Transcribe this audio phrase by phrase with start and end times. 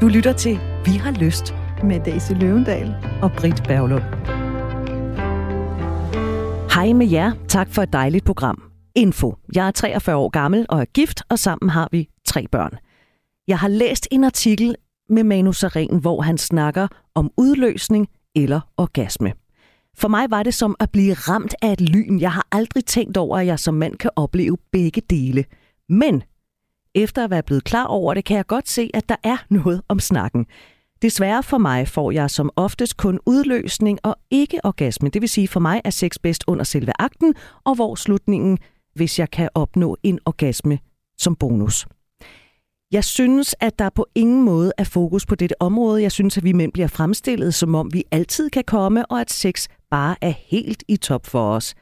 [0.00, 1.54] Du lytter til Vi har lyst
[1.84, 4.02] med Daisy Løvendal og Britt Berglund.
[6.74, 7.32] Hej med jer.
[7.48, 8.62] Tak for et dejligt program.
[8.94, 9.36] Info.
[9.54, 12.70] Jeg er 43 år gammel og er gift, og sammen har vi tre børn.
[13.48, 14.74] Jeg har læst en artikel
[15.08, 19.32] med Manu Saren, hvor han snakker om udløsning eller orgasme.
[19.96, 22.20] For mig var det som at blive ramt af et lyn.
[22.20, 25.44] Jeg har aldrig tænkt over, at jeg som mand kan opleve begge dele.
[25.88, 26.22] Men
[26.94, 29.82] efter at være blevet klar over det, kan jeg godt se, at der er noget
[29.88, 30.46] om snakken.
[31.02, 35.08] Desværre for mig får jeg som oftest kun udløsning og ikke orgasme.
[35.08, 37.34] Det vil sige, for mig er sex bedst under selve akten,
[37.64, 38.58] og hvor slutningen,
[38.94, 40.78] hvis jeg kan opnå en orgasme
[41.18, 41.86] som bonus.
[42.92, 46.02] Jeg synes, at der på ingen måde er fokus på dette område.
[46.02, 49.30] Jeg synes, at vi mænd bliver fremstillet, som om vi altid kan komme, og at
[49.30, 51.74] sex bare er helt i top for os.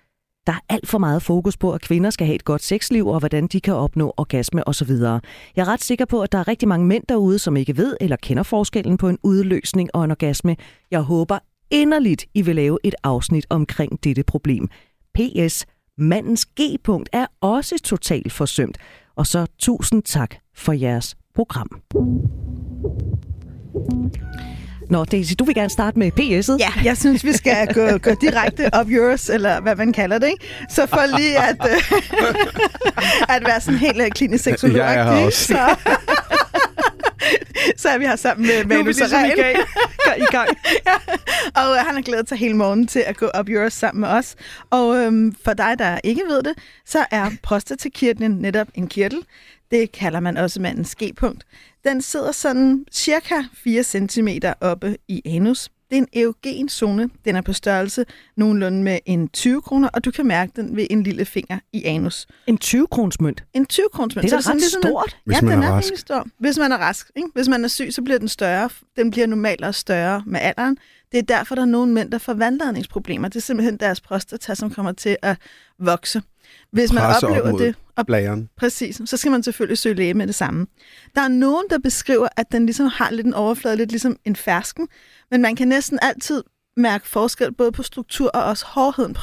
[0.49, 3.19] Der er alt for meget fokus på, at kvinder skal have et godt sexliv, og
[3.19, 4.91] hvordan de kan opnå orgasme osv.
[4.91, 5.21] Jeg
[5.57, 8.17] er ret sikker på, at der er rigtig mange mænd derude, som ikke ved eller
[8.17, 10.57] kender forskellen på en udløsning og en orgasme.
[10.91, 11.39] Jeg håber
[11.71, 14.69] inderligt, I vil lave et afsnit omkring dette problem.
[15.15, 15.67] P.S.
[15.99, 18.79] Mandens G-punkt er også totalt forsømt.
[19.17, 21.83] Og så tusind tak for jeres program.
[24.91, 26.57] Nå, Daisy, du vil gerne starte med PS'et.
[26.59, 30.27] Ja, jeg synes, vi skal gå, gå direkte up yours, eller hvad man kalder det,
[30.27, 30.47] ikke?
[30.71, 34.77] Så for lige at, uh, at være sådan helt uh, klinisk seksolog.
[34.77, 35.47] Jeg er her også.
[35.47, 35.77] Så,
[37.83, 39.57] så er vi her sammen med Manu ligesom i gang.
[40.19, 40.49] i gang.
[40.87, 40.95] ja.
[41.63, 44.09] Og uh, han har glædet sig hele morgen til at gå up yours sammen med
[44.09, 44.37] os.
[44.71, 46.55] Og øhm, for dig, der ikke ved det,
[46.87, 49.19] så er prostatakirtlen netop en kirtel.
[49.71, 51.45] Det kalder man også mandens G-punkt.
[51.85, 54.29] Den sidder sådan cirka 4 cm
[54.61, 55.71] oppe i anus.
[55.91, 57.11] Det er en erogen zone.
[57.25, 58.05] Den er på størrelse
[58.37, 61.85] nogenlunde med en 20 kroner, og du kan mærke den ved en lille finger i
[61.85, 62.27] anus.
[62.47, 63.45] En 20 krones mønt.
[63.55, 65.17] En 20 kroner Det er da ret stort.
[65.25, 66.27] Hvis ja, den er er stor.
[66.39, 67.11] Hvis man er rask.
[67.17, 67.29] Ikke?
[67.35, 68.71] Hvis man er syg, så bliver den større.
[68.97, 70.79] Den bliver normalt også større med alderen.
[71.13, 73.29] Det er derfor, der er nogle mænd, der får vandladningsproblemer.
[73.29, 75.37] Det er simpelthen deres prostata, som kommer til at
[75.79, 76.23] vokse.
[76.71, 78.49] Hvis man Presse op oplever mod det, og Blæren.
[78.57, 79.01] Præcis.
[79.05, 80.67] Så skal man selvfølgelig søge læge med det samme.
[81.15, 84.37] Der er nogen, der beskriver, at den ligesom har lidt en overflade, lidt ligesom en
[84.37, 84.89] fersken,
[85.31, 86.43] men man kan næsten altid
[86.77, 89.15] mærke forskel både på struktur og også hårdheden.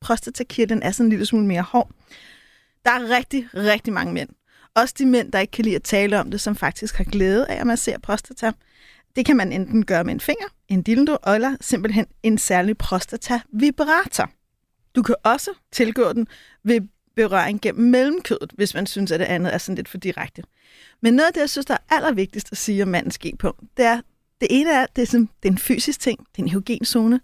[0.00, 1.90] Prostatakirtlen er sådan en lille smule mere hård.
[2.84, 4.28] Der er rigtig, rigtig mange mænd.
[4.74, 7.46] Også de mænd, der ikke kan lide at tale om det, som faktisk har glæde
[7.46, 8.52] af at massere prostata.
[9.16, 14.30] Det kan man enten gøre med en finger, en dildo, eller simpelthen en særlig prostata-vibrator.
[14.94, 16.26] Du kan også tilgå den
[16.64, 16.80] ved
[17.16, 20.42] berøring gennem mellemkødet, hvis man synes, at det andet er sådan lidt for direkte.
[21.00, 23.84] Men noget af det, jeg synes, der er allervigtigst at sige om mandens G-punkt, det
[23.84, 24.00] er,
[24.40, 27.20] det ene er, det er, sådan, det er en fysisk ting, det er en hygienzone,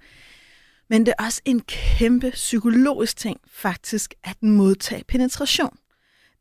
[0.90, 5.78] men det er også en kæmpe psykologisk ting, faktisk, at modtage penetration.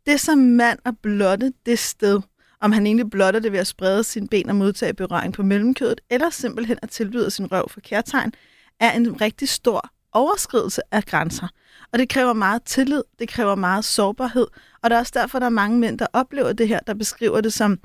[0.06, 2.22] Det som mand at blotte det sted,
[2.62, 6.02] om han egentlig blotter det ved at sprede sine ben og modtage berøring på mellemkødet,
[6.10, 8.34] eller simpelthen at tilbyde sin røv for kærtegn,
[8.80, 11.48] er en rigtig stor overskridelse af grænser.
[11.94, 14.48] Og det kræver meget tillid, det kræver meget sårbarhed,
[14.82, 17.42] og det er også derfor, der er mange mænd, der oplever det her, der beskriver
[17.42, 17.80] det som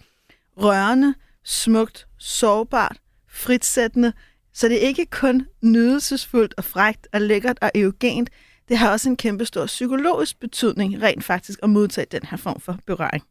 [0.56, 1.14] rørende,
[1.44, 2.96] smukt, sårbart,
[3.28, 4.12] fritsættende.
[4.54, 8.30] Så det er ikke kun nydelsesfuldt og frægt og lækkert og eugent,
[8.68, 12.60] det har også en kæmpe stor psykologisk betydning rent faktisk at modtage den her form
[12.60, 13.24] for berøring.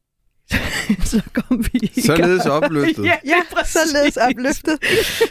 [1.11, 2.17] så kom vi i gang.
[2.17, 3.05] Således opløftet.
[3.09, 4.77] Ja, Ja, således opløftet.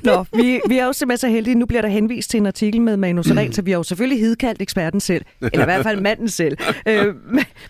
[0.04, 1.54] Nå, vi, vi er jo simpelthen så heldige.
[1.54, 4.20] Nu bliver der henvist til en artikel med Manu Seren, så vi har jo selvfølgelig
[4.20, 6.56] hidkaldt eksperten selv, eller i hvert fald manden selv.
[6.86, 7.14] Øh,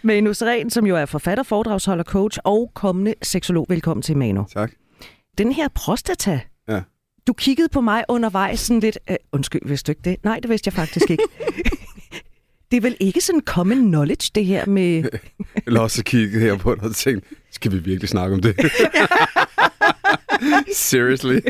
[0.02, 3.66] Manu Seren, som jo er forfatter, foredragsholder, coach og kommende seksolog.
[3.68, 4.44] Velkommen til, Manu.
[4.52, 4.70] Tak.
[5.38, 6.80] Den her prostata, Ja.
[7.26, 10.16] du kiggede på mig undervejs sådan lidt, øh, undskyld, vidste du ikke det?
[10.24, 11.22] Nej, det vidste jeg faktisk ikke.
[12.70, 15.04] Det er vel ikke sådan common knowledge, det her med...
[15.66, 18.56] Eller også kigge her på dig og tænke, skal vi virkelig snakke om det?
[20.76, 21.40] Seriously?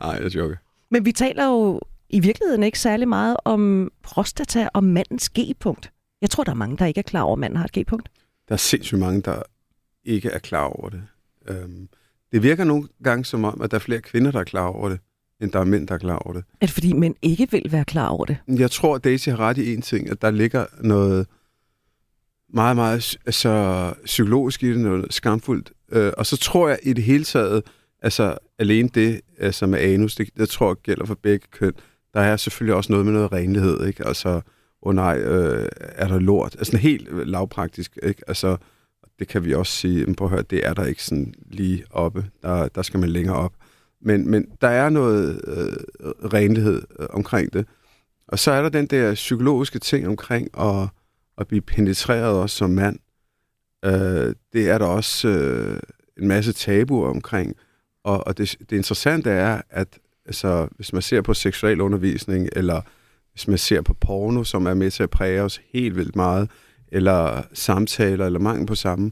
[0.00, 0.56] Nej, jeg joker.
[0.90, 5.90] Men vi taler jo i virkeligheden ikke særlig meget om prostata og mandens G-punkt.
[6.20, 8.08] Jeg tror, der er mange, der ikke er klar over, at manden har et G-punkt.
[8.48, 9.42] Der er sindssygt mange, der
[10.04, 11.02] ikke er klar over det.
[11.48, 11.88] Øhm,
[12.32, 14.88] det virker nogle gange som om, at der er flere kvinder, der er klar over
[14.88, 14.98] det,
[15.40, 16.44] end der er mænd, der er klar over det.
[16.60, 18.36] Er det fordi, mænd ikke vil være klar over det?
[18.48, 21.26] Jeg tror, at Daisy har ret i en ting, at der ligger noget
[22.48, 25.72] meget, meget altså, psykologisk i det, noget skamfuldt.
[25.92, 27.62] Øh, og så tror jeg i det hele taget,
[28.02, 31.72] altså alene det, altså med anus, det, det tror jeg gælder for begge køn,
[32.14, 34.06] der er selvfølgelig også noget med noget renlighed, ikke?
[34.06, 34.40] Altså, åh
[34.82, 36.56] oh nej, øh, er der lort?
[36.58, 38.22] Altså helt lavpraktisk, ikke?
[38.28, 38.56] Altså,
[39.18, 41.84] det kan vi også sige, men prøv at høre, det er der ikke sådan lige
[41.90, 42.24] oppe.
[42.42, 43.52] Der, der skal man længere op.
[44.06, 45.72] Men, men der er noget øh,
[46.32, 47.66] renlighed øh, omkring det.
[48.28, 50.88] Og så er der den der psykologiske ting omkring at,
[51.38, 52.98] at blive penetreret også som mand.
[53.84, 55.80] Øh, det er der også øh,
[56.18, 57.56] en masse tabuer omkring.
[58.04, 62.80] Og, og det, det interessante er, at altså, hvis man ser på seksuel undervisning, eller
[63.32, 66.50] hvis man ser på porno, som er med til at præge os helt vildt meget,
[66.88, 69.10] eller samtaler, eller mangel på samme,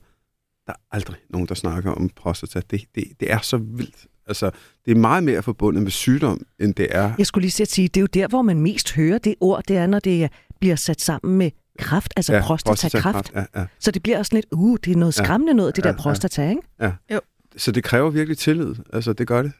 [0.66, 2.60] der er aldrig nogen, der snakker om prostata.
[2.70, 4.06] Det, det, det er så vildt.
[4.26, 4.50] Altså,
[4.84, 7.12] det er meget mere forbundet med sygdom, end det er...
[7.18, 9.64] Jeg skulle lige at sige, det er jo der, hvor man mest hører det ord,
[9.68, 10.30] det er, når det
[10.60, 13.32] bliver sat sammen med kraft, altså ja, prostatakræft.
[13.34, 13.66] Ja, ja.
[13.78, 16.48] Så det bliver også lidt, uh, det er noget skræmmende noget, det ja, der prostata,
[16.50, 16.62] ikke?
[16.80, 16.92] Ja.
[17.12, 17.20] Jo.
[17.56, 19.52] Så det kræver virkelig tillid, altså det gør det.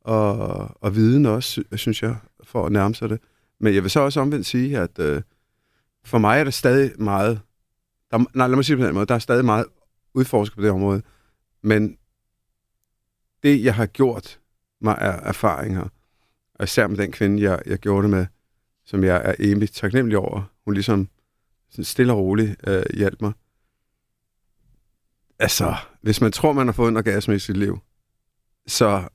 [0.00, 0.38] Og,
[0.82, 3.20] og viden også, synes jeg, for at nærme sig det.
[3.60, 5.22] Men jeg vil så også omvendt sige, at øh,
[6.04, 7.40] for mig er der stadig meget,
[8.10, 9.66] der, nej, lad mig sige det på den måde, der er stadig meget
[10.14, 11.02] udforsket på det område,
[11.62, 11.96] men
[13.46, 14.38] det, jeg har gjort
[14.80, 15.88] mig af erfaringer,
[16.54, 18.26] og især med den kvinde, jeg, jeg gjorde det med,
[18.84, 21.08] som jeg er evigt taknemmelig over, hun ligesom
[21.70, 23.32] sådan stille og roligt øh, hjalp mig.
[25.38, 27.78] Altså, hvis man tror, man har fået en orgasme i sit liv,
[28.66, 29.08] så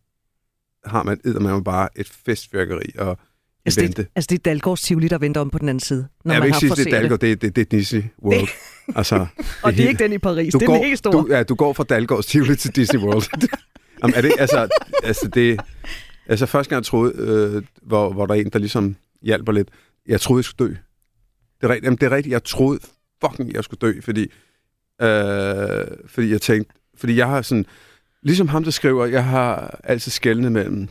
[0.85, 3.17] har man eddermame bare et festfyrkeri og
[3.65, 6.07] altså det, altså det er Dalgårds Tivoli, der venter om på den anden side.
[6.25, 8.47] Når jeg vil ikke sige, det er Dalgård, det, er, det, det er Disney World.
[8.99, 10.97] altså, det og det er ikke den i Paris, du det er går, den helt
[10.97, 11.13] store.
[11.13, 13.23] Du, ja, du går fra Dalgårds Tivoli til Disney World.
[14.03, 14.67] Jamen, er det, altså,
[15.03, 15.59] altså det,
[16.27, 19.69] altså første gang jeg troede, øh, hvor, hvor der er en, der ligesom hjælper lidt,
[20.07, 20.75] jeg troede, jeg skulle dø.
[21.61, 22.79] Det er, jamen, det er rigtigt, jeg troede
[23.25, 24.21] fucking, jeg skulle dø, fordi,
[25.01, 27.65] øh, fordi jeg tænkte, fordi jeg har sådan,
[28.23, 30.89] ligesom ham, der skriver, jeg har altid skældnet mellem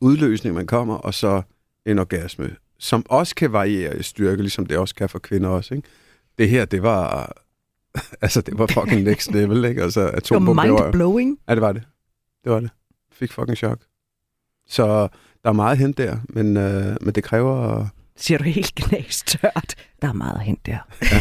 [0.00, 1.42] udløsning, man kommer, og så
[1.86, 5.74] en orgasme, som også kan variere i styrke, ligesom det også kan for kvinder også,
[5.74, 5.88] ikke?
[6.38, 7.32] Det her, det var,
[8.22, 9.82] altså det var fucking next level, ikke?
[9.82, 10.62] Altså atombombe.
[10.62, 11.38] Det var mind-blowing.
[11.48, 11.82] Ja, det var det.
[12.44, 12.70] Det var det.
[13.12, 13.78] Fik fucking chok.
[14.66, 15.08] Så
[15.44, 17.86] der er meget hen der, men, øh, men det kræver...
[18.16, 19.74] Siger du helt knæstørt?
[20.02, 20.78] Der er meget hen der.
[21.02, 21.20] Ja.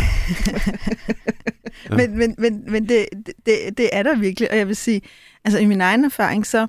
[1.89, 1.95] ja.
[1.95, 3.05] Men, men, men, men det,
[3.45, 5.01] det, det er der virkelig, og jeg vil sige,
[5.43, 6.67] altså i min egen erfaring, så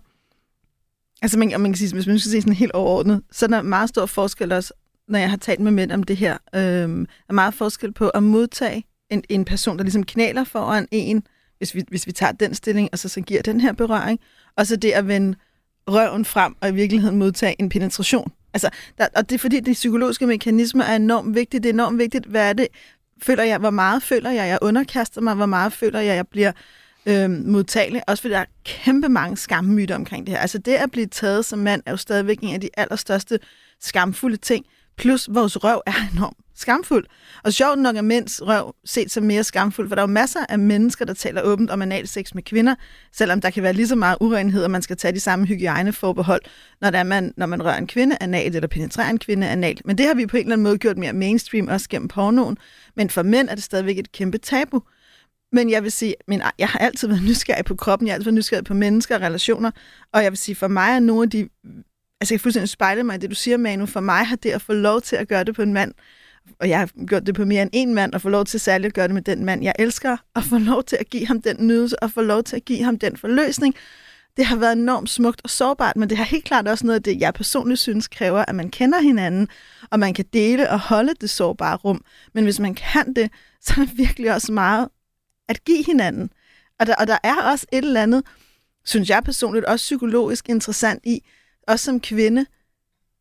[1.23, 3.63] Altså man, man kan sige, hvis man skal se sådan helt overordnet, så er der
[3.63, 4.73] meget stor forskel også,
[5.09, 6.39] når jeg har talt med mænd om det her.
[6.55, 10.89] Øhm, der er meget forskel på at modtage en, en person, der ligesom knæler foran
[10.91, 11.23] en,
[11.59, 14.21] hvis vi, hvis vi tager den stilling, og så, så giver den her berøring,
[14.57, 15.37] og så det at vende
[15.89, 18.33] røven frem og i virkeligheden modtage en penetration.
[18.55, 21.61] Altså, der, og det er fordi, de psykologiske mekanismer er enormt vigtige.
[21.61, 22.69] Det er enormt vigtigt, hvad er det,
[23.23, 26.53] føler jeg, hvor meget føler jeg, jeg underkaster mig, hvor meget føler jeg, jeg bliver
[27.07, 30.41] øh, modtagelig, også fordi der er kæmpe mange skammyter omkring det her.
[30.41, 33.39] Altså det at blive taget som mand er jo stadigvæk en af de allerstørste
[33.81, 34.67] skamfulde ting,
[34.97, 37.07] plus vores røv er enormt skamfuld.
[37.45, 40.41] Og sjovt nok er mænds røv set som mere skamfuld, for der er jo masser
[40.49, 42.75] af mennesker, der taler åbent om analsex med kvinder,
[43.13, 46.43] selvom der kan være lige så meget urenhed, og man skal tage de samme hygiejneforbehold,
[46.81, 49.83] når, der er man, når man rører en kvinde analt, eller penetrerer en kvinde analt.
[49.85, 52.59] Men det har vi på en eller anden måde gjort mere mainstream, også gennem pornoen.
[52.97, 54.83] Men for mænd er det stadigvæk et kæmpe tabu.
[55.53, 58.25] Men jeg vil sige, men jeg har altid været nysgerrig på kroppen, jeg har altid
[58.25, 59.71] været nysgerrig på mennesker og relationer,
[60.13, 61.49] og jeg vil sige, for mig er nogle af de...
[62.25, 63.87] Altså, jeg kan fuldstændig spejle mig i det, du siger, Manu.
[63.87, 65.95] For mig har det at få lov til at gøre det på en mand,
[66.61, 68.87] og jeg har gjort det på mere end en mand, og få lov til særligt
[68.87, 71.43] at gøre det med den mand, jeg elsker, og få lov til at give ham
[71.43, 73.75] den nydelse, og få lov til at give ham den forløsning.
[74.37, 77.03] Det har været enormt smukt og sårbart, men det har helt klart også noget af
[77.03, 79.49] det, jeg personligt synes kræver, at man kender hinanden,
[79.91, 82.05] og man kan dele og holde det sårbare rum.
[82.33, 83.31] Men hvis man kan det,
[83.61, 84.89] så er det virkelig også meget
[85.49, 86.31] at give hinanden.
[86.81, 88.23] Og der, og der er også et eller andet,
[88.85, 91.23] synes jeg personligt, også psykologisk interessant i,
[91.69, 92.47] også som kvinde,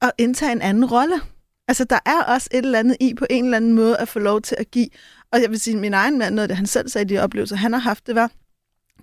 [0.02, 1.22] at indtage en anden rolle.
[1.68, 4.20] Altså, der er også et eller andet i på en eller anden måde at få
[4.20, 4.90] lov til at give.
[5.32, 7.56] Og jeg vil sige, min egen mand, noget af det, han selv sagde, de oplevelser,
[7.56, 8.32] han har haft, det var,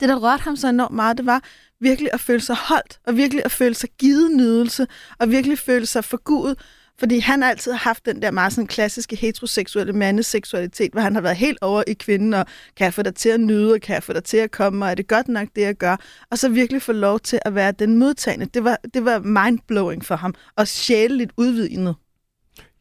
[0.00, 1.42] det, der rørte ham så enormt meget, det var
[1.80, 4.86] virkelig at føle sig holdt, og virkelig at føle sig givet nydelse,
[5.18, 6.58] og virkelig føle sig forgudet,
[7.00, 11.22] fordi han har altid haft den der meget sådan klassiske heteroseksuelle mandeseksualitet, hvor han har
[11.22, 13.94] været helt over i kvinden, og kan jeg få dig til at nyde, og kan
[13.94, 15.96] jeg få dig til at komme, og er det godt nok det, jeg gør?
[16.30, 18.46] Og så virkelig få lov til at være den modtagende.
[18.46, 21.94] Det var, det var mindblowing for ham, og sjæleligt udvidende.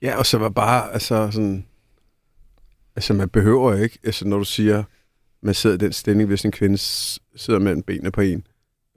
[0.02, 1.66] Ja, og så var bare, altså sådan,
[2.96, 4.84] altså man behøver ikke, altså når du siger,
[5.42, 8.48] man sidder i den stilling, hvis en kvinde sidder mellem benene på en,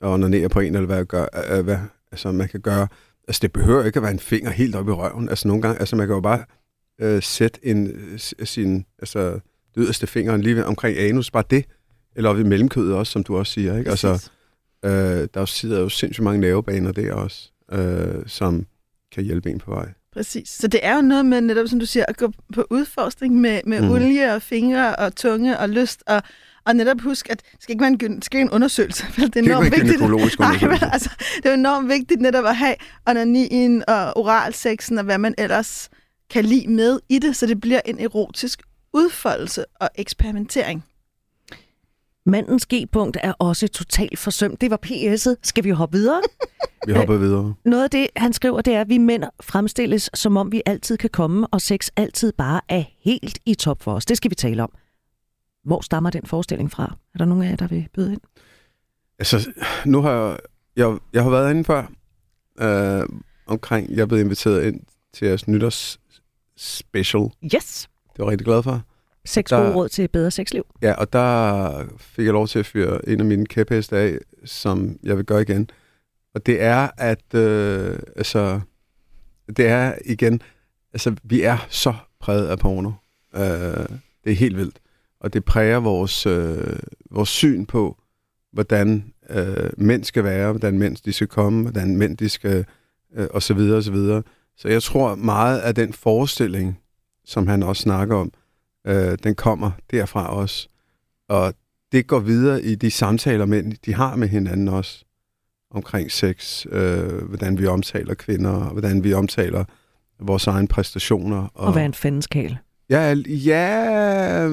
[0.00, 1.79] og onanerer på en, eller hvad, gør, hvad
[2.12, 2.88] altså man kan gøre,
[3.29, 5.29] Altså, det behøver ikke at være en finger helt op i røven.
[5.29, 6.45] Altså, nogle gange, altså, man kan jo bare
[7.00, 7.95] øh, sætte en,
[8.45, 9.33] sin, altså,
[9.75, 11.64] det yderste finger lige omkring anus, bare det.
[12.17, 13.91] Eller op i mellemkødet også, som du også siger, ikke?
[13.91, 14.29] Altså,
[14.85, 18.67] øh, der sidder jo sindssygt mange nervebaner der også, øh, som
[19.12, 19.88] kan hjælpe en på vej.
[20.12, 20.49] Præcis.
[20.49, 23.61] Så det er jo noget med, netop som du siger, at gå på udforskning med,
[23.67, 23.91] med mm.
[23.91, 26.23] olie og fingre og tunge og lyst og
[26.66, 29.07] og netop husk, at det skal ikke være en, det skal ikke en undersøgelse.
[29.16, 30.40] Det er enormt det er vigtigt.
[30.40, 32.75] Nej, men, altså, det er enormt vigtigt netop at have
[33.09, 35.90] onanien og oralsexen og hvad man ellers
[36.31, 40.85] kan lide med i det, så det bliver en erotisk udfoldelse og eksperimentering.
[42.26, 44.61] Mandens G-punkt er også totalt forsømt.
[44.61, 45.35] Det var PS'et.
[45.42, 46.23] Skal vi hoppe videre?
[46.87, 47.54] Vi hopper videre.
[47.64, 50.97] Noget af det, han skriver, det er, at vi mænd fremstilles, som om vi altid
[50.97, 54.07] kan komme, og sex altid bare er helt i top for os.
[54.07, 54.71] Det skal vi tale om.
[55.64, 56.97] Hvor stammer den forestilling fra?
[57.14, 58.21] Er der nogen af jer, der vil byde ind?
[59.19, 59.50] Altså,
[59.87, 60.38] nu har jeg,
[60.76, 61.87] jeg, jeg har været inde før,
[62.61, 63.09] øh,
[63.47, 64.81] omkring, jeg blevet inviteret ind
[65.12, 66.00] til jeres nytårs
[66.57, 67.23] special.
[67.54, 67.88] Yes!
[68.12, 68.83] Det var jeg rigtig glad for.
[69.25, 70.66] Seks Der- gode råd til bedre sexliv.
[70.83, 74.99] Ja, og der fik jeg lov til at fyre en af mine kæpheste af, som
[75.02, 75.71] jeg vil gøre igen.
[76.35, 78.61] Og det er, at øh, altså,
[79.57, 80.42] det er igen,
[80.92, 82.90] altså vi er så præget af porno.
[83.35, 83.40] Øh,
[84.25, 84.78] det er helt vildt.
[85.23, 86.76] Og det præger vores, øh,
[87.11, 87.99] vores syn på,
[88.52, 92.64] hvordan øh, mænd skal være, hvordan mænd de skal komme, hvordan mænd de skal,
[93.14, 94.23] øh, og så videre, og så videre.
[94.57, 96.79] Så jeg tror meget af den forestilling,
[97.25, 98.33] som han også snakker om,
[98.87, 100.69] øh, den kommer derfra også.
[101.29, 101.55] Og
[101.93, 105.05] det går videre i de samtaler, mænd de har med hinanden også,
[105.71, 109.64] omkring sex, øh, hvordan vi omtaler kvinder, og hvordan vi omtaler
[110.21, 111.49] vores egne præstationer.
[111.55, 112.59] Og, og være en fandenskal.
[112.91, 114.49] Ja, ja,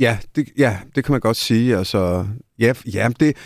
[0.00, 1.76] ja, det, ja, det kan man godt sige.
[1.76, 2.26] Altså,
[2.58, 3.36] ja, ja, det,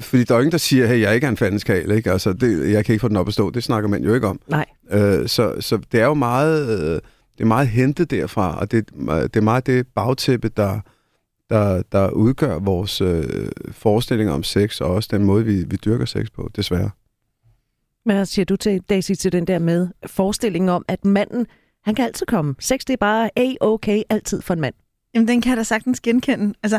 [0.00, 2.12] fordi der er ingen, der siger, at jeg ikke er en fandenskal, ikke?
[2.12, 3.50] Altså, det, jeg kan ikke få den op at stå.
[3.50, 4.40] Det snakker man jo ikke om.
[4.48, 4.66] Nej.
[4.90, 7.00] Øh, så, så det er jo meget, øh,
[7.38, 10.80] det er meget hentet derfra, og det, det er meget det bagtæppe, der,
[11.50, 16.04] der, der udgør vores øh, forestillinger om sex, og også den måde, vi, vi dyrker
[16.04, 16.90] sex på, desværre.
[18.04, 21.46] Hvad siger du til, Daisy, til den der med forestillingen om, at manden,
[21.84, 22.54] han kan altid komme.
[22.58, 24.74] Sex, det er bare a-okay altid for en mand.
[25.14, 26.54] Jamen, den kan jeg da sagtens genkende.
[26.62, 26.78] Altså,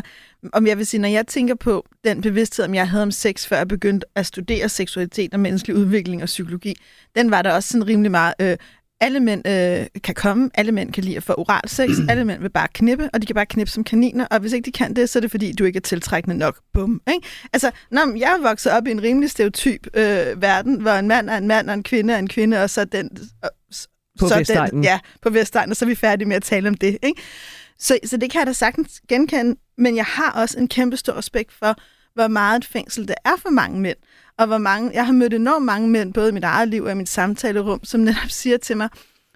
[0.52, 3.46] om jeg vil sige, når jeg tænker på den bevidsthed, om jeg havde om sex,
[3.46, 6.74] før jeg begyndte at studere seksualitet og menneskelig udvikling og psykologi,
[7.16, 8.34] den var der også sådan rimelig meget...
[8.40, 8.56] Øh,
[9.00, 12.40] alle mænd øh, kan komme, alle mænd kan lide at få oral sex, alle mænd
[12.40, 14.96] vil bare knippe, og de kan bare knippe som kaniner, og hvis ikke de kan
[14.96, 16.58] det, så er det fordi, du ikke er tiltrækkende nok.
[16.72, 17.26] Bum, ikke?
[17.52, 21.30] Altså, når jeg er vokset op i en rimelig stereotyp øh, verden, hvor en mand
[21.30, 23.10] er en mand, og en kvinde er en kvinde, og så den...
[24.18, 24.70] På så Vestegnen.
[24.70, 27.22] Den, ja, på Vestegnen, og så er vi færdige med at tale om det, ikke?
[27.78, 31.12] Så, så det kan jeg da sagtens genkende, men jeg har også en kæmpe stor
[31.12, 31.76] respekt for,
[32.14, 33.96] hvor meget et fængsel det er for mange mænd.
[34.38, 36.92] Og hvor mange, jeg har mødt enormt mange mænd, både i mit eget liv og
[36.92, 38.88] i mit samtalerum, som netop siger til mig,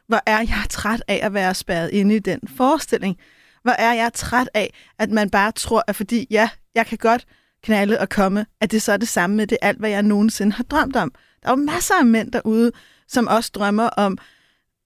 [0.07, 3.17] hvor er jeg træt af at være spærret inde i den forestilling.
[3.63, 7.27] Hvor er jeg træt af, at man bare tror, at fordi, ja, jeg kan godt
[7.65, 10.53] knalde og komme, at det så er det samme med det alt, hvad jeg nogensinde
[10.53, 11.13] har drømt om.
[11.43, 12.73] Der er jo masser af mænd derude,
[13.09, 14.19] som også drømmer om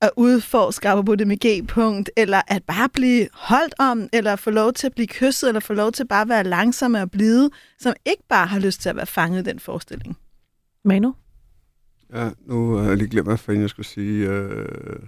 [0.02, 4.72] at udforske på det med G-punkt, eller at bare blive holdt om, eller få lov
[4.72, 7.92] til at blive kysset, eller få lov til bare at være langsomme og blide, som
[8.06, 10.18] ikke bare har lyst til at være fanget i den forestilling.
[10.84, 11.14] Manu?
[12.14, 14.28] Ja, nu har jeg lige glemt, hvad fanden jeg skulle sige.
[14.28, 14.98] Øh...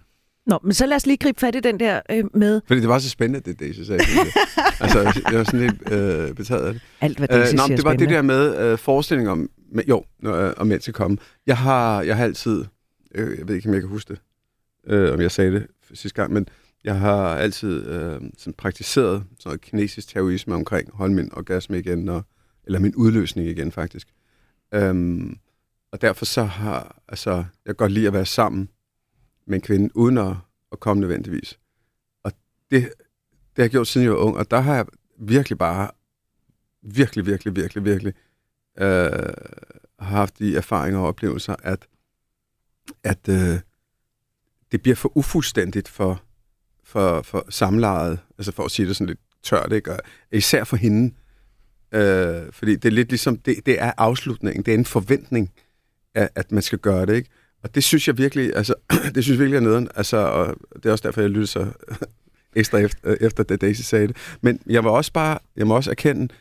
[0.46, 2.88] Nå, men så lad os lige gribe fat i den der øh, med Fordi det
[2.88, 4.00] var så spændende, det Daisy sagde.
[4.80, 6.82] altså, jeg var sådan lidt øh, betaget af det.
[7.00, 8.16] alt, hvad Øh, Daisy nå, siger men det var det spændende.
[8.16, 9.50] der med øh, forestilling om,
[9.88, 11.16] jo, øh, om mænd til komme.
[11.46, 12.64] Jeg har, jeg har altid,
[13.14, 14.20] øh, jeg ved ikke, om jeg kan huske det,
[14.86, 16.48] øh, om jeg sagde det sidste gang, men
[16.84, 22.08] jeg har altid øh, sådan praktiseret sådan noget kinesisk terrorisme omkring holde min orgasme igen,
[22.08, 22.22] og,
[22.64, 24.08] eller min udløsning igen faktisk.
[24.74, 25.38] Øhm,
[25.92, 28.68] og derfor så har, altså, jeg kan godt lide at være sammen
[29.46, 30.36] med en kvinde, uden at,
[30.72, 31.58] at komme nødvendigvis.
[32.22, 32.32] Og
[32.70, 32.82] det,
[33.30, 34.86] det har jeg gjort, siden jeg var ung, og der har jeg
[35.18, 35.90] virkelig bare,
[36.82, 38.14] virkelig, virkelig, virkelig, virkelig,
[38.78, 38.84] øh,
[39.98, 41.86] har haft de erfaringer og oplevelser, at,
[43.04, 43.60] at øh,
[44.74, 46.22] det bliver for ufuldstændigt for,
[46.84, 49.92] for, for samlejet, altså for at sige det sådan lidt tørt, ikke?
[49.92, 49.98] Og
[50.32, 51.14] især for hende,
[51.92, 55.52] øh, fordi det er lidt ligesom, det, det er afslutningen, det er en forventning,
[56.14, 57.30] at, at man skal gøre det, ikke?
[57.62, 58.74] Og det synes jeg virkelig, altså,
[59.14, 61.70] det synes jeg virkelig er nederen, altså, og det er også derfor, jeg lytter så
[62.56, 64.16] ekstra efter, efter det Daisy sagde det.
[64.40, 66.34] Men jeg må også bare, jeg må også erkende,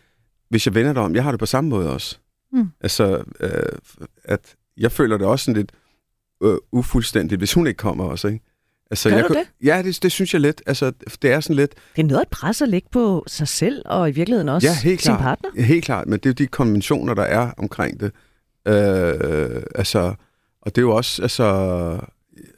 [0.50, 2.18] hvis jeg vender det om, jeg har det på samme måde også.
[2.52, 2.70] Mm.
[2.82, 3.80] Altså, øh,
[4.24, 5.72] at jeg føler det også sådan lidt
[6.44, 8.40] øh, ufuldstændigt, hvis hun ikke kommer også, ikke?
[8.92, 9.48] Altså, Gør jeg du kunne- det?
[9.68, 10.62] Ja, det, det synes jeg lidt.
[10.66, 13.82] Altså, det er sådan lidt, Det er noget at presse at lægge på sig selv,
[13.86, 15.20] og i virkeligheden også Ja, helt sin klart.
[15.22, 15.64] partner.
[15.64, 18.12] Helt klart, men det er jo de konventioner, der er omkring det.
[18.68, 20.14] Øh, altså,
[20.62, 21.44] og det er jo også, altså,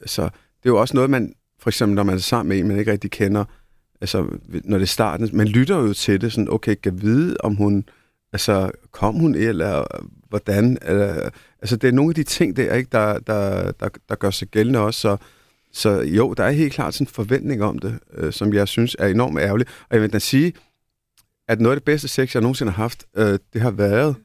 [0.01, 2.67] altså, det er jo også noget, man, for eksempel når man er sammen med en,
[2.67, 3.45] man ikke rigtig kender,
[4.01, 4.27] altså,
[4.63, 7.83] når det er starten, man lytter jo til det, sådan, okay, kan vide, om hun,
[8.33, 9.85] altså, kom hun, eller
[10.29, 11.29] hvordan, eller,
[11.65, 14.47] altså, det er nogle af de ting der, ikke, der, der, der, der gør sig
[14.47, 15.17] gældende også, så,
[15.71, 18.95] så jo, der er helt klart sådan en forventning om det, øh, som jeg synes
[18.99, 19.69] er enormt ærgerligt.
[19.89, 20.53] Og jeg vil da sige,
[21.47, 24.15] at noget af det bedste sex, jeg nogensinde har haft, øh, det har været,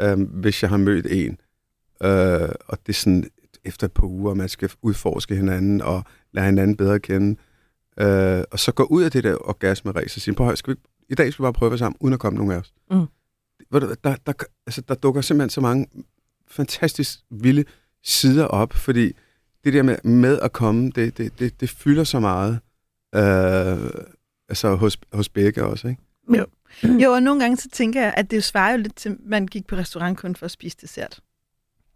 [0.00, 1.38] øh, hvis jeg har mødt en.
[2.02, 3.30] Øh, og det er sådan,
[3.64, 7.36] efter et par uger, man skal udforske hinanden og lære hinanden bedre kende.
[8.00, 11.14] Øh, og så gå ud af det der orgasme-ræs og sige, høre, skal vi, i
[11.14, 12.72] dag skal vi bare prøve sammen, uden at komme nogen af os.
[12.90, 13.06] Mm.
[13.70, 14.32] Hvad, Der, der,
[14.66, 15.86] altså, der dukker simpelthen så mange
[16.50, 17.64] fantastisk vilde
[18.04, 19.12] sider op, fordi
[19.64, 22.58] det der med, med at komme, det, det, det, det fylder så meget.
[23.14, 23.90] Øh,
[24.48, 26.02] altså hos, hos begge også, ikke?
[26.84, 29.46] Jo, og nogle gange så tænker jeg, at det svarer jo lidt til, at man
[29.46, 31.20] gik på restaurant kun for at spise dessert.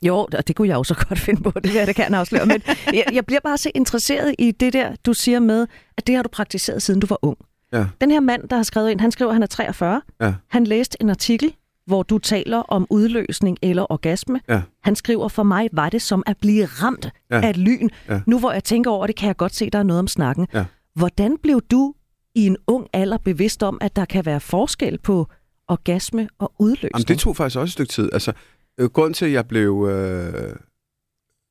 [0.03, 2.47] Jo, og det kunne jeg også godt finde på, det her, det kan jeg afsløre.
[2.47, 5.67] Men jeg, jeg bliver bare så interesseret i det der, du siger med,
[5.97, 7.39] at det har du praktiseret, siden du var ung.
[7.73, 7.87] Ja.
[8.01, 10.03] Den her mand, der har skrevet ind, han skriver, at han er 43.
[10.21, 10.35] Ja.
[10.49, 11.55] Han læste en artikel,
[11.87, 14.41] hvor du taler om udløsning eller orgasme.
[14.49, 14.63] Ja.
[14.83, 17.41] Han skriver, for mig var det som at blive ramt Ja.
[17.41, 17.89] af et lyn.
[18.09, 18.21] Ja.
[18.27, 20.47] Nu hvor jeg tænker over det, kan jeg godt se, der er noget om snakken.
[20.55, 20.65] Ja.
[20.95, 21.95] Hvordan blev du
[22.35, 25.27] i en ung alder bevidst om, at der kan være forskel på
[25.69, 26.91] orgasme og udløsning?
[26.95, 28.11] Jamen, det tog faktisk også et stykke tid.
[28.13, 28.33] Altså,
[28.79, 30.55] øh, grunden til, at jeg blev øh,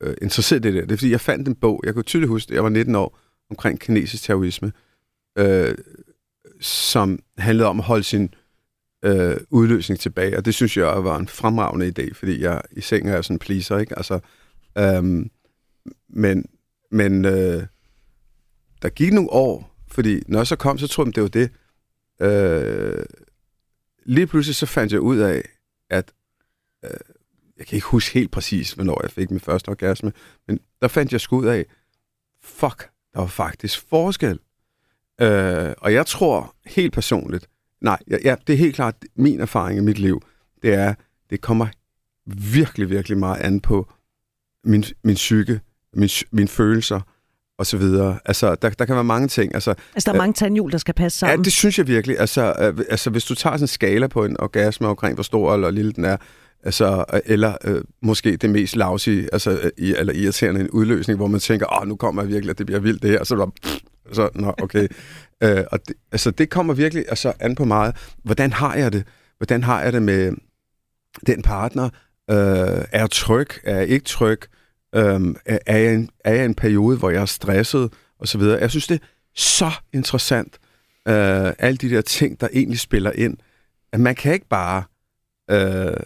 [0.03, 2.29] øh, interesseret i det der, det er, fordi jeg fandt en bog, jeg kunne tydeligt
[2.29, 3.17] huske, jeg var 19 år,
[3.49, 4.71] omkring kinesisk terrorisme,
[5.37, 5.75] øh,
[6.61, 8.33] som handlede om at holde sin
[9.03, 13.13] øh, udløsning tilbage, og det synes jeg var en fremragende idé, fordi jeg i sengen
[13.13, 13.97] er sådan en pleaser, ikke?
[13.97, 14.19] Altså,
[14.77, 15.31] øhm,
[16.09, 16.45] men
[16.91, 17.63] men øh,
[18.81, 21.51] der gik nogle år, fordi når jeg så kom, så tror jeg, det var det.
[22.21, 23.05] Øh,
[24.05, 25.43] lige pludselig så fandt jeg ud af,
[25.89, 26.11] at
[26.85, 26.89] øh,
[27.57, 30.13] jeg kan ikke huske helt præcis, hvornår jeg fik min første orgasme,
[30.47, 31.65] men der fandt jeg sgu ud af,
[32.43, 34.39] fuck, der var faktisk forskel.
[35.21, 37.49] Øh, og jeg tror helt personligt,
[37.81, 40.21] nej, ja, ja, det er helt klart min erfaring i mit liv,
[40.63, 40.93] det er,
[41.29, 41.67] det kommer
[42.53, 43.89] virkelig, virkelig meget an på
[44.65, 45.59] min, min psyke,
[45.93, 47.01] min, mine følelser
[47.57, 48.19] og så videre.
[48.25, 49.53] Altså, der, der kan være mange ting.
[49.55, 51.43] Altså, Altså, der er mange tandhjul, der skal passe Ja, sammen.
[51.45, 52.19] det synes jeg virkelig.
[52.19, 55.53] Altså, øh, altså hvis du tager sådan en skala på en orgasme omkring, hvor stor
[55.53, 56.17] eller lille den er,
[56.63, 61.17] altså, øh, eller øh, måske det mest lousy, altså, øh, i- eller irriterende en udløsning,
[61.17, 63.27] hvor man tænker, åh, nu kommer jeg virkelig, at det bliver vildt det her, og
[63.27, 63.75] så er bare, pff,
[64.11, 64.87] så, nå, okay
[65.43, 67.95] øh, og det, altså, det kommer virkelig altså, an på meget.
[68.23, 69.03] Hvordan har jeg det?
[69.37, 70.31] Hvordan har jeg det med
[71.27, 71.89] den partner?
[72.31, 73.47] Øh, er jeg tryg?
[73.63, 74.41] Er jeg ikke tryg?
[74.95, 77.93] Øh, er, jeg en, er jeg en periode, hvor jeg er stresset?
[78.19, 78.59] Og så videre.
[78.59, 80.59] Jeg synes, det er så interessant,
[81.07, 83.37] øh, alle de der ting, der egentlig spiller ind.
[83.93, 84.83] At man kan ikke bare
[85.51, 85.97] øh,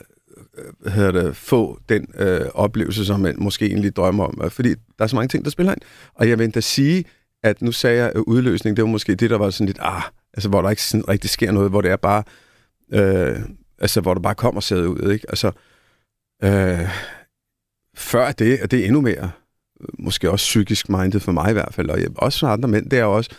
[0.79, 4.49] hvad det, få den øh, oplevelse, som man måske egentlig drømmer om.
[4.49, 5.81] Fordi der er så mange ting, der spiller ind.
[6.13, 7.05] Og jeg vil endda sige,
[7.45, 10.01] at nu sagde jeg øh, udløsning, det var måske det, der var sådan lidt, ah,
[10.33, 12.23] altså hvor der ikke sådan rigtig sker noget, hvor det er bare,
[12.93, 13.39] øh,
[13.79, 15.25] altså hvor der bare kommer sædet ud, ikke?
[15.29, 15.51] Altså,
[16.43, 16.89] øh,
[17.95, 19.31] før det, og det er endnu mere,
[19.81, 22.69] øh, måske også psykisk mindet for mig i hvert fald, og jeg, også for andre
[22.69, 23.29] mænd, det er også,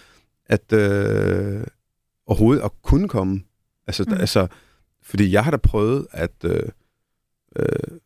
[0.47, 1.65] at øh,
[2.27, 3.43] overhovedet at kunne komme.
[3.87, 4.15] Altså, mm.
[4.15, 4.47] Altså,
[5.03, 6.63] fordi jeg har da prøvet at øh,
[7.57, 7.99] øh,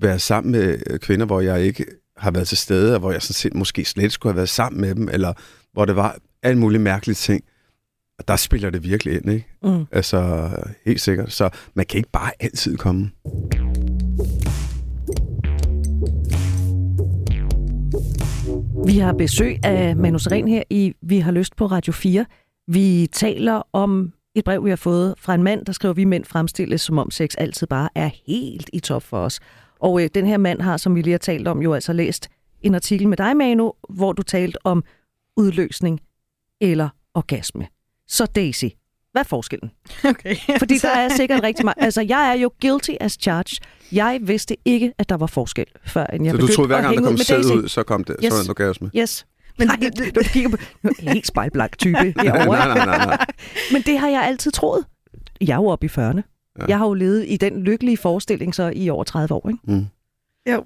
[0.00, 1.86] være sammen med kvinder, hvor jeg ikke
[2.16, 4.80] har været til stede, og hvor jeg sådan set måske slet skulle have været sammen
[4.80, 5.32] med dem, eller
[5.72, 7.44] hvor det var alle mulige mærkelige ting.
[8.18, 9.46] Og der spiller det virkelig ind, ikke?
[9.62, 9.86] Mm.
[9.92, 10.50] Altså,
[10.86, 11.32] helt sikkert.
[11.32, 13.10] Så man kan ikke bare altid komme.
[18.86, 22.26] Vi har besøg af Manu Seren her i Vi har lyst på Radio 4.
[22.68, 26.24] Vi taler om et brev, vi har fået fra en mand, der skriver, vi mænd
[26.24, 29.40] fremstilles, som om sex altid bare er helt i top for os.
[29.80, 32.28] Og øh, den her mand har, som vi lige har talt om, jo altså læst
[32.62, 34.84] en artikel med dig, Manu, hvor du talte om
[35.36, 36.00] udløsning
[36.60, 37.66] eller orgasme.
[38.08, 38.64] Så Daisy,
[39.12, 39.70] hvad er forskellen?
[40.04, 40.36] Okay.
[40.58, 41.74] Fordi der er sikkert rigtig meget...
[41.78, 43.58] Altså, jeg er jo guilty as charged.
[43.92, 46.76] Jeg vidste ikke, at der var forskel, før end jeg så du begyndte troede, hver
[46.76, 48.32] at gang der kom sæd ud, så kom det, Yes.
[48.34, 48.90] så en orgasme?
[48.96, 49.26] Yes.
[49.58, 50.56] Men Nej, det- det- du kigger på...
[50.82, 52.46] Nu er jeg helt spejlblank type herovre.
[52.58, 53.26] nej, nej, nej, nej.
[53.72, 54.84] Men det har jeg altid troet.
[55.40, 56.35] Jeg er jo oppe i 40'erne.
[56.58, 56.64] Ja.
[56.68, 59.48] Jeg har jo levet i den lykkelige forestilling så i over 30 år.
[59.48, 59.60] Ikke?
[59.64, 59.86] Mm.
[60.50, 60.64] Jo.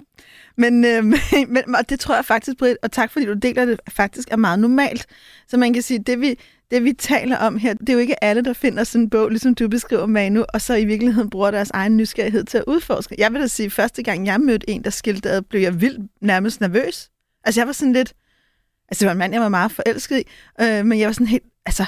[0.57, 1.03] Men, øh,
[1.53, 4.35] men og det tror jeg faktisk, Britt, og tak fordi du deler det, faktisk er
[4.35, 5.05] meget normalt.
[5.47, 6.39] Så man kan sige, det vi,
[6.71, 9.29] det vi taler om her, det er jo ikke alle, der finder sådan en bog,
[9.29, 13.15] ligesom du beskriver, Manu, og så i virkeligheden bruger deres egen nysgerrighed til at udforske.
[13.17, 16.11] Jeg vil da sige, første gang jeg mødte en, der skilte ad, blev jeg vildt
[16.21, 17.09] nærmest nervøs.
[17.43, 18.13] Altså jeg var sådan lidt,
[18.89, 20.23] altså det var en mand, jeg var meget forelsket i,
[20.61, 21.85] øh, men jeg var sådan helt, altså,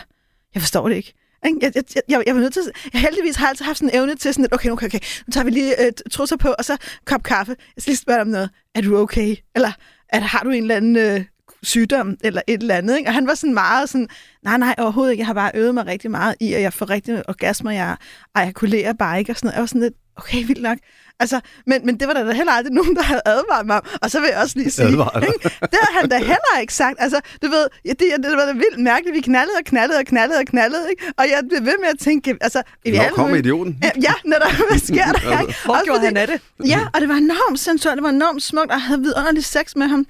[0.53, 1.13] jeg forstår det ikke.
[1.45, 1.59] Ikke?
[1.61, 2.61] Jeg, jeg, jeg, jeg var nødt til,
[2.93, 4.99] jeg heldigvis har jeg altid haft sådan en evne til sådan, at okay, okay, okay,
[5.27, 7.55] nu tager vi lige øh, trusser på, og så kop kaffe.
[7.75, 8.49] Jeg skal lige spørge om noget.
[8.75, 9.35] Er du okay?
[9.55, 9.71] Eller
[10.09, 11.25] at, har du en eller anden øh,
[11.63, 12.97] sygdom, eller et eller andet?
[12.97, 13.09] Ikke?
[13.09, 14.07] Og han var sådan meget sådan,
[14.43, 15.21] nej, nej, overhovedet ikke.
[15.21, 17.71] Jeg har bare øvet mig rigtig meget i, at jeg får rigtig orgasmer.
[17.71, 17.95] Jeg
[18.35, 19.55] ejakulerer bare ikke, og sådan noget.
[19.55, 20.77] Jeg var sådan lidt, okay, vildt nok.
[21.19, 23.85] Altså, men, men det var der da heller aldrig nogen, der havde advaret mig om.
[24.01, 25.49] Og så vil jeg også lige sige, ikke?
[25.61, 26.95] det har han da heller ikke sagt.
[26.99, 29.15] Altså, du ved, ja, det, det var da vildt mærkeligt.
[29.15, 31.03] Vi knaldede og knaldede og knaldede og knaldede, ikke?
[31.17, 32.61] Og jeg blev ved med at tænke, altså...
[32.85, 33.77] i Nå, alle kommer mulige- idioten.
[33.83, 34.51] Ja, Ja, netop.
[34.69, 35.39] Hvad sker der?
[35.41, 35.55] ikke?
[35.65, 36.41] Hvor Også gjorde fordi- han af det?
[36.67, 39.75] Ja, og det var enormt sensuelt, det var enormt smukt, og jeg havde vidunderlig sex
[39.75, 40.05] med ham.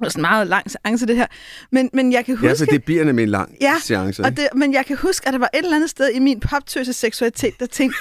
[0.00, 1.26] Det var sådan meget lang seance, det her.
[1.72, 2.46] Men, men jeg kan huske...
[2.46, 4.22] Ja, så det bliver nemlig en lang Ja, seance.
[4.22, 6.40] Og det, men jeg kan huske, at der var et eller andet sted i min
[6.40, 7.98] poptøse seksualitet, der tænkte,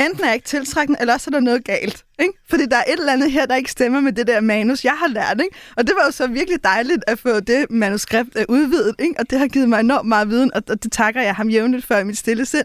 [0.00, 2.04] enten er jeg ikke tiltrækkende, eller også er der noget galt.
[2.18, 2.32] Ikke?
[2.50, 4.92] Fordi der er et eller andet her, der ikke stemmer med det der manus, jeg
[4.92, 5.40] har lært.
[5.40, 5.56] Ikke?
[5.76, 9.14] Og det var jo så virkelig dejligt at få det manuskript uh, udvidet, ikke?
[9.18, 11.86] og det har givet mig enormt meget viden, og, og det takker jeg ham jævnligt
[11.86, 12.64] for i mit stille sind.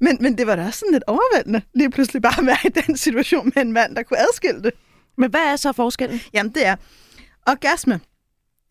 [0.00, 2.68] Men, men det var da også sådan lidt overvældende, lige pludselig bare at være i
[2.68, 4.72] den situation med en mand, der kunne adskille det.
[5.18, 6.20] Men hvad er så forskellen?
[6.34, 6.76] Jamen, det er
[7.46, 8.00] orgasme.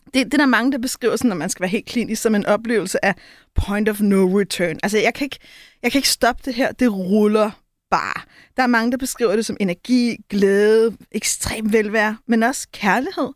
[0.05, 2.35] Det, det er der mange, der beskriver, sådan, når man skal være helt klinisk, som
[2.35, 3.15] en oplevelse af
[3.55, 4.79] point of no return.
[4.83, 5.39] Altså, jeg kan ikke,
[5.83, 6.71] jeg kan ikke stoppe det her.
[6.71, 7.51] Det ruller
[7.91, 8.21] bare.
[8.57, 13.29] Der er mange, der beskriver det som energi, glæde, ekstrem velvære, men også kærlighed.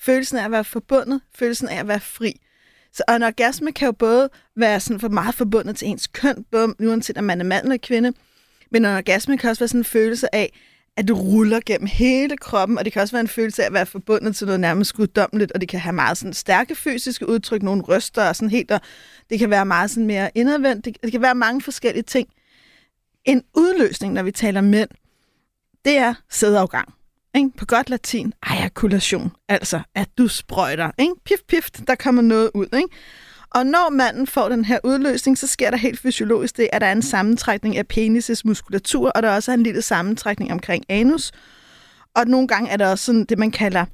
[0.00, 2.40] Følelsen af at være forbundet, følelsen af at være fri.
[2.92, 6.44] Så og en orgasme kan jo både være sådan for meget forbundet til ens køn,
[6.50, 8.12] både uanset om man er mand eller kvinde,
[8.70, 10.52] men en orgasme kan også være sådan en følelse af,
[10.96, 13.72] at det ruller gennem hele kroppen, og det kan også være en følelse af at
[13.72, 17.62] være forbundet til noget nærmest guddommeligt, og det kan have meget sådan stærke fysiske udtryk,
[17.62, 18.80] nogle ryster og sådan helt, og
[19.30, 22.28] det kan være meget sådan mere indadvendt, det, det kan være mange forskellige ting.
[23.24, 24.88] En udløsning, når vi taler mænd,
[25.84, 26.94] det er sædafgang.
[27.34, 27.50] Ikke?
[27.56, 30.90] På godt latin, ejakulation, altså at du sprøjter.
[30.98, 31.14] Ikke?
[31.24, 32.66] Pif, pif, der kommer noget ud.
[32.76, 32.88] Ikke?
[33.54, 36.86] Og når manden får den her udløsning, så sker der helt fysiologisk det, at der
[36.86, 41.32] er en sammentrækning af penis' muskulatur, og der er også en lille sammentrækning omkring anus.
[42.14, 43.84] Og nogle gange er der også sådan det, man kalder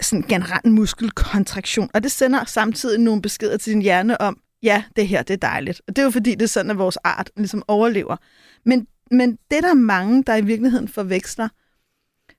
[0.00, 1.90] sådan generelt muskelkontraktion.
[1.94, 5.48] Og det sender samtidig nogle beskeder til din hjerne om, ja, det her, det er
[5.48, 5.82] dejligt.
[5.88, 8.16] Og det er jo fordi, det er sådan, at vores art ligesom overlever.
[8.64, 11.48] Men, men det er der mange, der i virkeligheden forveksler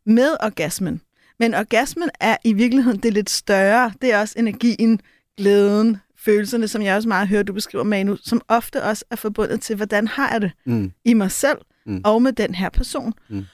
[0.06, 1.02] med orgasmen.
[1.40, 3.94] Men orgasmen er i virkeligheden det lidt større.
[4.02, 5.00] Det er også energien,
[5.38, 9.62] glæden, følelserne, som jeg også meget hører, du beskriver, Manu, som ofte også er forbundet
[9.62, 10.92] til, hvordan har jeg det Mm.
[11.06, 12.02] i mig selv Mm.
[12.06, 13.14] og med den her person.
[13.30, 13.46] Mm.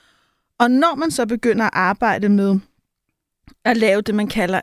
[0.59, 2.59] Og når man så begynder at arbejde med
[3.65, 4.61] at lave det, man kalder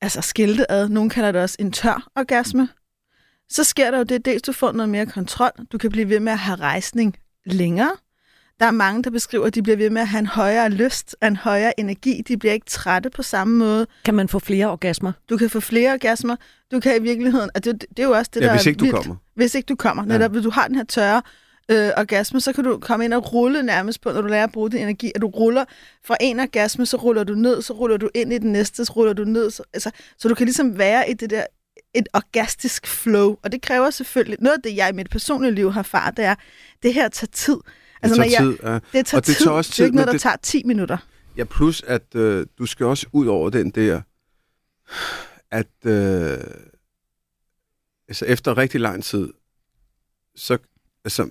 [0.00, 2.68] altså skilte ad, nogen kalder det også en tør orgasme,
[3.48, 6.20] så sker der jo det, dels du får noget mere kontrol, du kan blive ved
[6.20, 7.90] med at have rejsning længere.
[8.60, 11.16] Der er mange, der beskriver, at de bliver ved med at have en højere lyst,
[11.22, 12.22] en højere energi.
[12.28, 13.86] De bliver ikke trætte på samme måde.
[14.04, 15.12] Kan man få flere orgasmer?
[15.30, 16.36] Du kan få flere orgasmer.
[16.72, 18.68] Du kan i virkeligheden, og det, det er jo også det, Ja, der hvis er
[18.70, 18.96] ikke du vildt.
[18.96, 19.16] kommer.
[19.34, 20.04] Hvis ikke du kommer.
[20.04, 21.22] Netop, hvis du har den her tørre
[21.70, 24.52] øh, orgasme, så kan du komme ind og rulle nærmest på, når du lærer at
[24.52, 25.12] bruge din energi.
[25.14, 25.64] At du ruller
[26.06, 28.92] fra en orgasme, så ruller du ned, så ruller du ind i den næste, så
[28.92, 29.50] ruller du ned.
[29.50, 31.44] Så, altså, så du kan ligesom være i det der
[31.94, 33.36] et orgastisk flow.
[33.42, 36.24] Og det kræver selvfølgelig, noget af det, jeg i mit personlige liv har erfaret, det
[36.24, 36.34] er,
[36.82, 37.56] det her tager tid.
[38.04, 38.98] Altså, det tager når jeg, tid, ja.
[38.98, 39.44] det tager Og det tid.
[39.44, 40.96] tager også det er ikke tid, noget, der det- tager 10 minutter.
[41.36, 44.00] Ja, plus at øh, du skal også ud over den der,
[45.50, 46.38] at øh,
[48.08, 49.28] altså efter rigtig lang tid,
[50.36, 50.58] så
[51.04, 51.22] altså,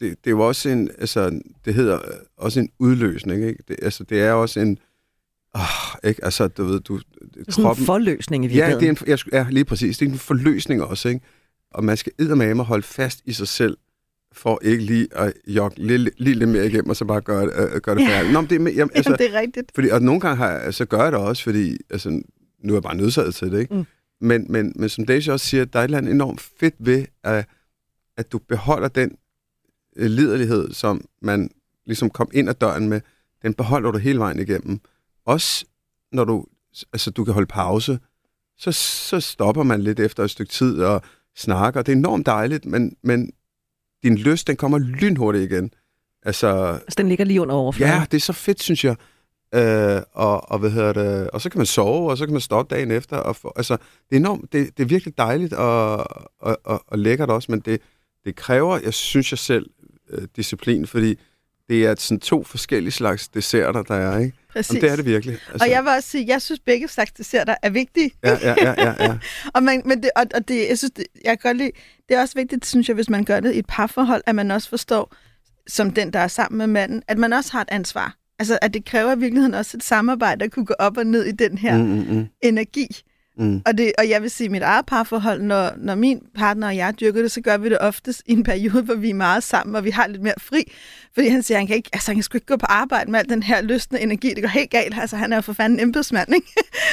[0.00, 3.62] det, det er jo også en, altså, det hedder øh, også en udløsning, ikke?
[3.68, 4.78] Det, altså, det er også en,
[5.54, 5.60] åh,
[6.04, 6.24] ikke?
[6.24, 7.00] Altså, du ved, du,
[7.48, 8.96] Sådan en forløsning i Ja, virkeligheden.
[8.96, 9.98] det er en, jeg, ja, lige præcis.
[9.98, 11.20] Det er en forløsning også, ikke?
[11.70, 13.76] Og man skal eddermame holde fast i sig selv,
[14.34, 17.80] for ikke lige at jogge lige, lige lidt mere igennem, og så bare gøre, øh,
[17.80, 18.08] gøre det Ja.
[18.08, 18.32] færdigt.
[18.32, 19.72] Nå, men det, er me- jamen, Altså, altså, det er rigtigt.
[19.74, 22.10] fordi, og nogle gange har jeg, så gør jeg det også, fordi altså,
[22.64, 23.74] nu er jeg bare nødsaget til det, ikke?
[23.74, 23.84] Mm.
[24.20, 27.04] Men, men, men som Daisy også siger, der er et eller andet enormt fedt ved,
[27.24, 27.46] at,
[28.16, 29.16] at du beholder den
[29.96, 31.50] øh, liderlighed, som man
[31.86, 33.00] ligesom kom ind ad døren med,
[33.42, 34.80] den beholder du hele vejen igennem.
[35.26, 35.64] Også
[36.12, 36.46] når du,
[36.92, 37.98] altså, du kan holde pause,
[38.58, 41.02] så, så stopper man lidt efter et stykke tid og
[41.36, 41.82] snakker.
[41.82, 43.32] Det er enormt dejligt, men, men
[44.04, 45.70] din lyst, den kommer lynhurtigt igen.
[46.22, 47.94] Altså, Altså, den ligger lige under overfladen.
[47.94, 48.96] Ja, det er så fedt, synes jeg.
[49.54, 52.40] Øh, og, og, hvad hedder det, og så kan man sove, og så kan man
[52.40, 53.16] stoppe dagen efter.
[53.16, 53.76] Og få, altså,
[54.10, 55.96] det, er enormt, det, det er virkelig dejligt og,
[56.40, 57.80] og, og, og lækkert også, men det,
[58.24, 59.70] det kræver, jeg synes jeg selv,
[60.10, 61.18] øh, disciplin, fordi
[61.68, 64.36] det er sådan to forskellige slags desserter, der er, ikke?
[64.52, 64.70] Præcis.
[64.70, 65.34] Jamen, det er det virkelig.
[65.52, 68.10] Altså, Og jeg vil også sige, jeg synes, begge slags desserter er vigtige.
[68.24, 69.18] Ja, ja, ja, ja, ja.
[69.54, 71.70] Og, man, men det, og, og det, jeg synes, det, jeg kan godt lide,
[72.08, 74.50] det er også vigtigt, synes jeg, hvis man gør det i et parforhold, at man
[74.50, 75.14] også forstår,
[75.66, 78.16] som den, der er sammen med manden, at man også har et ansvar.
[78.38, 81.24] Altså, at det kræver i virkeligheden også et samarbejde, at kunne gå op og ned
[81.24, 82.86] i den her Mm, mm, mm, energi.
[83.38, 83.62] Mm.
[83.66, 86.76] Og, det, og jeg vil sige, at mit eget parforhold, når, når min partner og
[86.76, 89.42] jeg dyrker det, så gør vi det oftest i en periode, hvor vi er meget
[89.42, 90.72] sammen, og vi har lidt mere fri.
[91.14, 93.10] Fordi han siger, at han kan, ikke, altså, han kan sgu ikke gå på arbejde
[93.10, 94.28] med al den her lystende energi.
[94.34, 94.94] Det går helt galt.
[95.00, 96.46] Altså, han er jo for fanden embedsmand, ikke?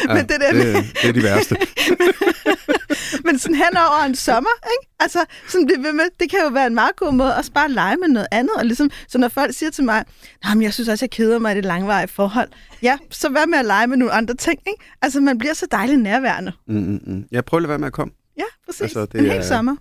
[0.07, 1.55] Ja, Men det der med- det, det er de værste.
[3.25, 4.49] Men sådan hen over en sommer,
[4.79, 4.91] ikke?
[4.99, 7.95] Altså, sådan ved med, det kan jo være en meget god måde at bare lege
[7.97, 8.51] med noget andet.
[8.55, 10.03] Og ligesom, så når folk siger til mig,
[10.49, 12.49] men jeg synes også, jeg keder mig i det langvarige forhold.
[12.81, 14.83] Ja, så hvad med at lege med nogle andre ting, ikke?
[15.01, 16.51] Altså, man bliver så dejligt nærværende.
[16.67, 17.25] Mm, mm, mm.
[17.31, 18.13] Jeg prøver at være med at komme.
[18.37, 18.81] Ja, præcis.
[18.81, 19.75] Altså, Altså, det en er- hel sommer.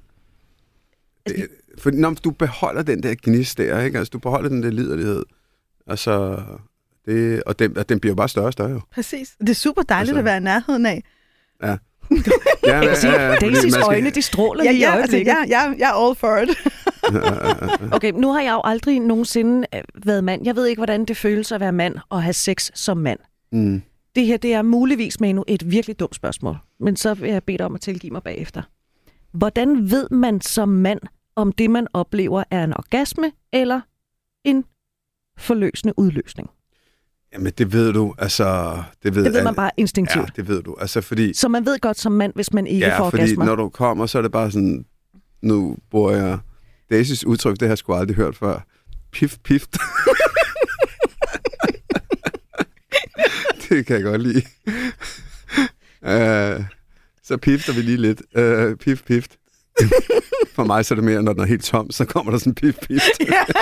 [1.27, 3.99] Det, for når du beholder den der gnist der, ikke?
[3.99, 5.23] Altså, du beholder den der liderlighed.
[5.87, 6.43] Altså,
[7.07, 8.81] det, og den, og den bliver jo bare større og større, jo.
[8.93, 9.37] Præcis.
[9.41, 11.03] Det er super dejligt Altså- at være i nærheden af.
[11.63, 11.77] Ja.
[12.67, 15.27] Ja, ja, ja, fordi Daisys skal- øjne, de stråler Ja, lige i ja, altså, øjeblikket.
[15.33, 16.51] jeg, jeg, jeg er all for it.
[17.97, 20.45] Okay, nu har jeg jo aldrig nogensinde øh, været mand.
[20.45, 23.19] Jeg ved ikke, hvordan det føles at være mand og have sex som mand.
[23.53, 23.83] Mm.
[24.15, 26.57] Det her, det er muligvis med et virkelig dumt spørgsmål.
[26.81, 28.63] Men så vil jeg bede dig om at tilgive mig bagefter.
[29.33, 31.01] Hvordan ved man som mand,
[31.37, 33.81] om det, man oplever, er en orgasme eller
[34.45, 34.65] en
[35.39, 36.51] forløsende udløsning?
[37.33, 38.15] Jamen, det ved du.
[38.19, 40.25] Altså, det ved, Det ved man bare instinktivt.
[40.25, 40.77] Ja, det ved du.
[40.81, 41.35] Altså, fordi...
[41.35, 43.45] Så man ved godt som mand, hvis man ikke Ja, får fordi orgasmer.
[43.45, 44.85] når du kommer, så er det bare sådan...
[45.43, 46.39] Nu bruger jeg...
[46.91, 48.61] Daisys udtryk, det har jeg sgu aldrig hørt før.
[49.13, 49.67] Pif, pif.
[53.69, 54.43] det kan jeg godt lide.
[56.03, 56.65] uh,
[57.29, 58.23] så pifter vi lige lidt.
[58.39, 59.27] Uh, pif, pif.
[60.55, 62.55] For mig så er det mere, når den er helt tom, så kommer der sådan
[62.55, 63.01] pif, pif.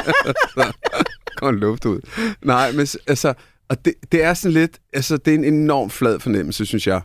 [0.55, 0.73] så
[1.37, 2.01] kommer luft ud.
[2.43, 3.35] Nej, men altså,
[3.69, 7.01] og det, det er sådan lidt, altså, det er en enorm flad fornemmelse, synes jeg.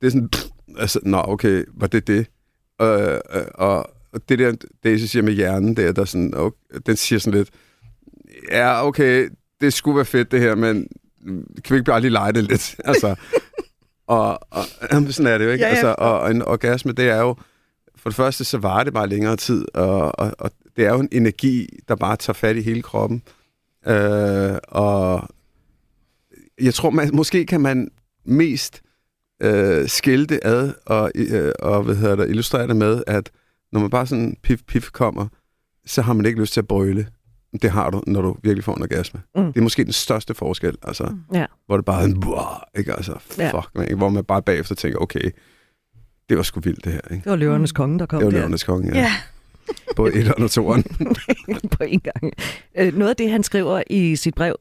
[0.00, 0.46] Det er sådan, pff,
[0.78, 2.26] altså, nå, okay, var det det?
[2.82, 4.52] Øh, øh, og, og det der,
[4.84, 7.50] Daisy siger med hjernen, der, der er sådan, okay, den siger sådan lidt,
[8.50, 9.28] ja, okay,
[9.60, 10.88] det skulle være fedt det her, men
[11.64, 12.76] kan vi ikke bare lige lege det lidt?
[12.84, 13.14] altså,
[14.06, 14.64] og, og
[15.10, 15.64] sådan er det jo, ikke?
[15.64, 15.74] Ja, ja.
[15.74, 17.36] Altså, og, og en orgasme, det er jo,
[17.96, 21.00] for det første, så varer det bare længere tid, og, og, og det er jo
[21.00, 23.22] en energi, der bare tager fat i hele kroppen.
[23.86, 25.28] Øh, og
[26.62, 27.88] jeg tror, man, måske kan man
[28.24, 28.82] mest
[29.42, 33.30] øh, skille det ad og, øh, og hvad hedder det, illustrere det med, at
[33.72, 35.26] når man bare sådan pif pif kommer,
[35.86, 37.06] så har man ikke lyst til at brøle.
[37.62, 39.20] Det har du, når du virkelig får en orgasme.
[39.36, 39.46] Mm.
[39.52, 41.46] Det er måske den største forskel, altså, Ja.
[41.66, 42.24] hvor det bare er en,
[42.78, 42.92] ikke?
[42.94, 43.50] Altså, Ja.
[43.58, 43.96] fuck, man, ikke?
[43.96, 45.30] hvor man bare bagefter tænker, okay,
[46.28, 47.00] det var sgu vildt det her.
[47.10, 47.24] Ikke?
[47.24, 48.38] Det var løvernes konge, der kom Det var der.
[48.38, 49.00] Løvernes Konge, ja.
[49.00, 49.12] Ja.
[49.96, 50.82] Både et og toeren.
[51.78, 52.32] på en gang.
[52.78, 54.56] Øh, Noget af det, han skriver i sit brev,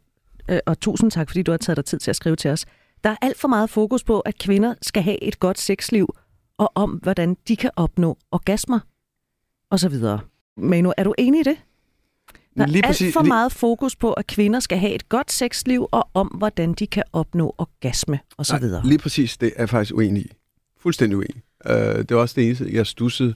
[0.66, 2.66] og tusind tak, fordi du har taget dig tid til at skrive til os.
[3.04, 6.16] Der er alt for meget fokus på, at kvinder skal have et godt sexliv,
[6.58, 8.80] og om, hvordan de kan opnå orgasmer,
[9.72, 10.20] og så videre.
[10.58, 11.58] Manu, er du enig i det?
[12.58, 15.10] Der er Lige alt præcis- for lige- meget fokus på, at kvinder skal have et
[15.10, 18.86] godt sexliv, og om, hvordan de kan opnå orgasme, og så videre.
[18.88, 20.32] Lige præcis, det er jeg faktisk uenig i.
[20.80, 21.42] Fuldstændig uenig.
[21.70, 23.36] Uh, det er også det eneste, jeg stussede.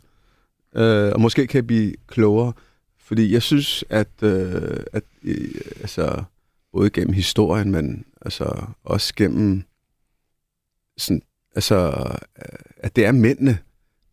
[0.76, 2.54] Uh, og måske kan jeg blive klogere,
[3.00, 4.30] fordi jeg synes, at, uh,
[4.94, 5.34] at uh,
[5.82, 6.24] altså,
[6.74, 9.64] både gennem historien, men altså, også gennem
[10.98, 11.22] sådan,
[11.56, 12.08] altså,
[12.38, 13.58] øh, at det er mændene,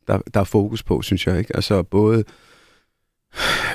[0.06, 1.38] der, der er fokus på, synes jeg.
[1.38, 1.56] ikke.
[1.56, 2.24] Altså både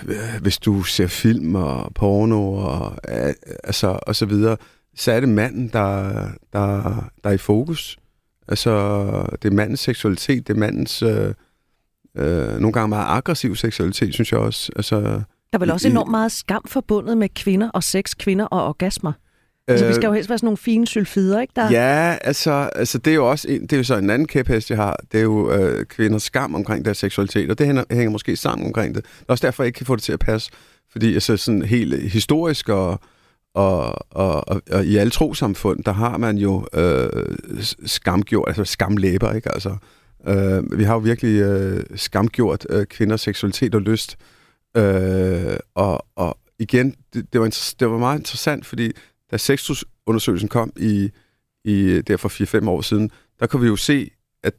[0.08, 4.58] øh, hvis du ser film og porno og, øh, altså, og så videre,
[4.96, 6.14] så er det manden, der,
[6.54, 6.82] der,
[7.24, 7.98] der er i fokus.
[8.48, 8.72] Altså,
[9.42, 11.34] det er mandens seksualitet, det er mandens øh,
[12.18, 14.72] øh, nogle gange meget aggressiv seksualitet, synes jeg også.
[14.76, 15.22] Altså,
[15.54, 18.68] der er vel også i- enormt meget skam forbundet med kvinder og sex, kvinder og
[18.68, 19.14] orgasmer.
[19.68, 21.54] Altså, vi skal jo helst være sådan nogle fine sylfider, ikke?
[21.56, 21.72] Der...
[21.72, 24.70] Ja, altså, altså det er jo også en, det er jo så en anden kæphest,
[24.70, 24.98] jeg har.
[25.12, 28.68] Det er jo øh, kvinders skam omkring deres seksualitet, og det hænger, hænger måske sammen
[28.68, 29.04] omkring det.
[29.04, 30.52] Det er også derfor, jeg ikke kan få det til at passe.
[30.92, 33.00] Fordi altså, sådan helt historisk og,
[33.56, 37.10] og, og, og, og i alle trosamfund, der har man jo øh,
[37.86, 39.54] skamgjort, altså skamlæber, ikke?
[39.54, 39.76] Altså,
[40.28, 44.18] øh, vi har jo virkelig øh, skamgjort øh, kvinders seksualitet og lyst.
[44.20, 44.26] Øh,
[44.78, 48.92] Øh, og, og igen, det, det, var inter- det var meget interessant, fordi
[49.32, 51.12] da sexusundersøgelsen kom i,
[51.64, 54.12] i der for 4-5 år siden, der kunne vi jo se,
[54.44, 54.54] at,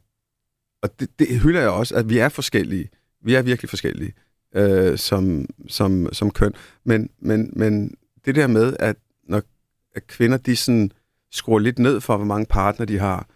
[0.81, 2.89] og det, det hylder jeg også, at vi er forskellige.
[3.21, 4.13] Vi er virkelig forskellige
[4.55, 6.53] øh, som, som, som køn.
[6.83, 9.41] Men, men, men det der med, at når
[9.95, 10.91] at kvinder de sådan
[11.31, 13.27] skruer lidt ned for, hvor mange partner de har,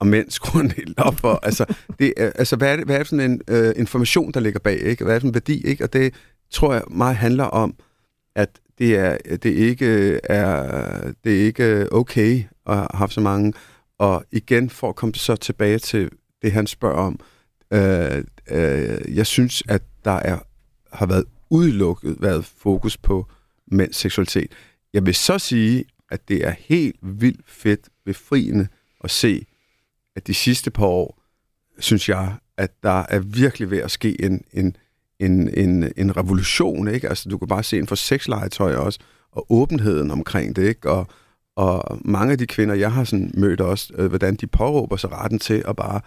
[0.00, 1.64] og mænd skruer en helt op for, altså,
[1.98, 4.60] det, er- altså hvad, er det, hvad er det sådan en øh, information, der ligger
[4.60, 5.04] bag, ikke?
[5.04, 5.84] Hvad er det for en værdi, ikke?
[5.84, 6.14] Og det
[6.50, 7.74] tror jeg meget handler om,
[8.36, 13.12] at det er det ikke øh, er det er ikke øh, okay at have haft
[13.12, 13.52] så mange.
[13.98, 16.10] Og igen, for at komme så tilbage til
[16.42, 17.20] det, han spørger om,
[17.72, 20.38] øh, øh, jeg synes, at der er,
[20.92, 23.26] har været udelukket været fokus på
[23.72, 24.52] mænds seksualitet.
[24.92, 28.68] Jeg vil så sige, at det er helt vildt fedt befriende
[29.04, 29.46] at se,
[30.18, 31.22] at de sidste par år,
[31.78, 34.76] synes jeg, at der er virkelig ved at ske en, en,
[35.18, 37.08] en, en, en revolution, ikke?
[37.08, 38.98] Altså, du kan bare se inden for sexlegetøj også,
[39.32, 40.90] og åbenheden omkring det, ikke?
[40.90, 41.06] Og,
[41.56, 45.12] og mange af de kvinder, jeg har sådan mødt også, øh, hvordan de påråber sig
[45.12, 46.00] retten til at bare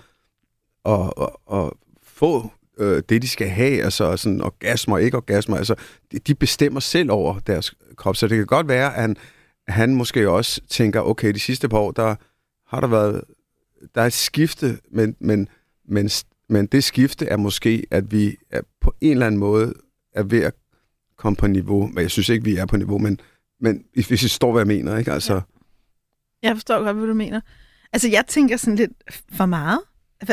[0.84, 5.76] og, og, og få øh, det, de skal have, altså sådan orgasmer ikke orgasmer, altså
[6.12, 9.15] de, de bestemmer selv over deres krop, så det kan godt være, at han,
[9.67, 12.15] han måske også tænker, okay, de sidste par år, der
[12.67, 13.24] har der været,
[13.96, 15.48] der er et skifte, men, men,
[15.86, 16.10] men,
[16.50, 19.74] men det skifte er måske, at vi er på en eller anden måde
[20.15, 20.54] er ved at
[21.17, 23.20] komme på niveau, men jeg synes ikke, vi er på niveau, men,
[23.60, 25.12] men hvis I står, hvad jeg mener, ikke?
[25.12, 25.41] Altså,
[26.44, 27.41] Jeg forstår godt, hvad du mener.
[27.94, 28.91] Altså, jeg tænker sådan lidt
[29.34, 29.80] for meget.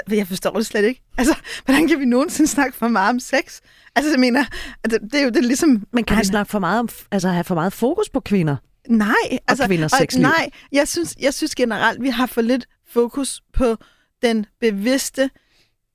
[0.08, 1.02] Jeg forstår det slet ikke.
[1.18, 3.60] Altså, hvordan kan vi nogensinde snakke for meget om sex?
[3.96, 4.44] Altså, jeg mener,
[4.84, 5.86] at det, det er jo det er ligesom...
[5.92, 8.56] Men kan vi snakke for meget om, altså have for meget fokus på kvinder?
[8.88, 10.22] Nej, altså, kvinders sexliv.
[10.22, 13.76] nej, jeg synes, jeg synes generelt, vi har for lidt fokus på
[14.22, 15.30] den bevidste,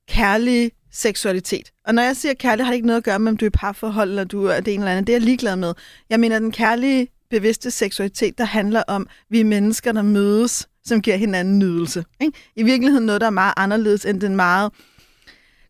[0.08, 1.72] kærlige seksualitet.
[1.84, 3.46] Og når jeg siger kærlighed, har det ikke noget at gøre med, om du er
[3.46, 5.06] i parforhold, eller du er det ene eller andet.
[5.06, 5.74] Det er jeg ligeglad med.
[6.10, 11.02] Jeg mener, den kærlige, bevidste seksualitet, der handler om, vi er mennesker, der mødes, som
[11.02, 12.04] giver hinanden nydelse.
[12.20, 12.38] Ikke?
[12.56, 14.72] I virkeligheden noget, der er meget anderledes end den meget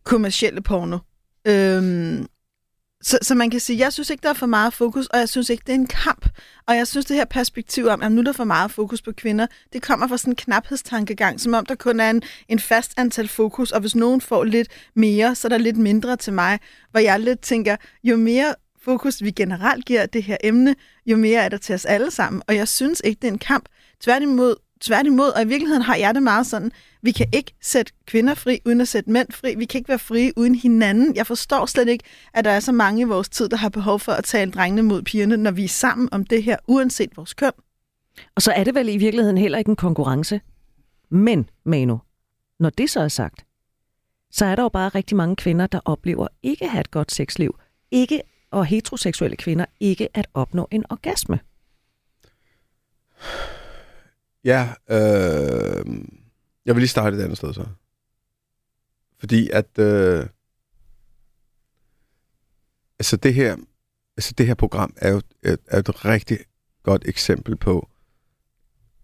[0.04, 0.98] kommercielle porno.
[1.46, 2.26] Øhm,
[3.04, 5.28] så, så man kan sige, jeg synes ikke, der er for meget fokus, og jeg
[5.28, 6.28] synes ikke, det er en kamp.
[6.66, 9.12] Og jeg synes, det her perspektiv om, at nu er der for meget fokus på
[9.12, 12.92] kvinder, det kommer fra sådan en knaphedstankegang, som om der kun er en, en fast
[12.96, 16.58] antal fokus, og hvis nogen får lidt mere, så er der lidt mindre til mig,
[16.90, 20.74] hvor jeg lidt tænker, jo mere fokus vi generelt giver det her emne,
[21.06, 22.42] jo mere er der til os alle sammen.
[22.46, 23.68] Og jeg synes ikke, det er en kamp.
[24.00, 28.34] Tværtimod, tværtimod, og i virkeligheden har jeg det meget sådan, vi kan ikke sætte kvinder
[28.34, 29.54] fri, uden at sætte mænd fri.
[29.54, 31.16] Vi kan ikke være frie uden hinanden.
[31.16, 34.00] Jeg forstår slet ikke, at der er så mange i vores tid, der har behov
[34.00, 37.34] for at tale drengene mod pigerne, når vi er sammen om det her, uanset vores
[37.34, 37.52] køn.
[38.34, 40.40] Og så er det vel i virkeligheden heller ikke en konkurrence.
[41.10, 42.00] Men, Manu,
[42.60, 43.46] når det så er sagt,
[44.30, 47.12] så er der jo bare rigtig mange kvinder, der oplever ikke at have et godt
[47.12, 47.58] sexliv.
[47.90, 51.40] Ikke, og heteroseksuelle kvinder ikke at opnå en orgasme.
[54.44, 55.86] Ja, øh,
[56.64, 57.66] jeg vil lige starte et andet sted så.
[59.18, 60.26] Fordi at, øh,
[62.98, 63.56] altså det her,
[64.16, 66.38] altså det her program er jo et, er et rigtig
[66.82, 67.88] godt eksempel på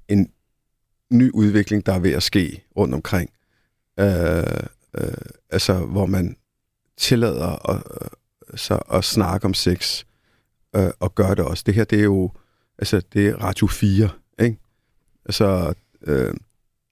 [0.09, 0.33] en
[1.11, 3.31] ny udvikling, der er ved at ske rundt omkring.
[4.01, 5.13] Øh, øh,
[5.51, 6.37] altså, hvor man
[6.97, 10.05] tillader at, øh, så at snakke om sex,
[10.77, 11.63] øh, og gør det også.
[11.67, 12.33] Det her, det er jo,
[12.79, 14.11] altså, det er Radio 4.
[15.25, 15.75] Altså,
[16.07, 16.35] øh,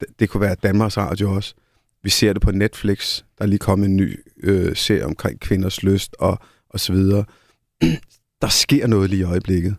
[0.00, 1.54] det, det kunne være Danmarks Radio også.
[2.02, 3.22] Vi ser det på Netflix.
[3.38, 6.38] Der er lige kommet en ny øh, serie omkring kvinders lyst og,
[6.70, 7.24] og så videre.
[8.42, 9.76] Der sker noget lige i øjeblikket.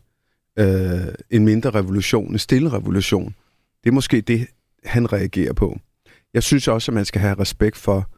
[0.59, 3.35] Øh, en mindre revolution, en stille revolution.
[3.83, 4.47] Det er måske det,
[4.83, 5.79] han reagerer på.
[6.33, 8.09] Jeg synes også, at man skal have respekt for,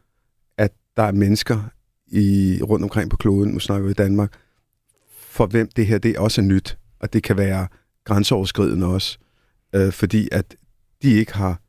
[0.58, 1.64] at der er mennesker
[2.08, 4.34] i, rundt omkring på kloden, nu snakker vi i Danmark,
[5.10, 7.68] for hvem det her det er også nyt, og det kan være
[8.04, 9.18] grænseoverskridende også,
[9.76, 10.56] øh, fordi at
[11.02, 11.60] de ikke har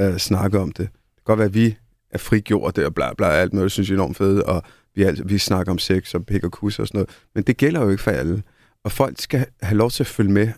[0.00, 0.88] øh, snakket om det.
[0.88, 1.76] Det kan godt være, at vi
[2.10, 4.62] er frigjort og bla bla, alt muligt, synes jeg er enormt fedt, og
[4.94, 7.56] vi, alt, vi snakker om sex og pik og kus og sådan noget, men det
[7.56, 8.42] gælder jo ikke for alle.
[8.84, 10.52] Og folk skal have lov til at følge med,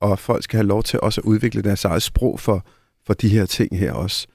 [0.00, 2.66] og folk skal have lov til også at udvikle deres eget sprog for,
[3.06, 4.26] for de her ting her også.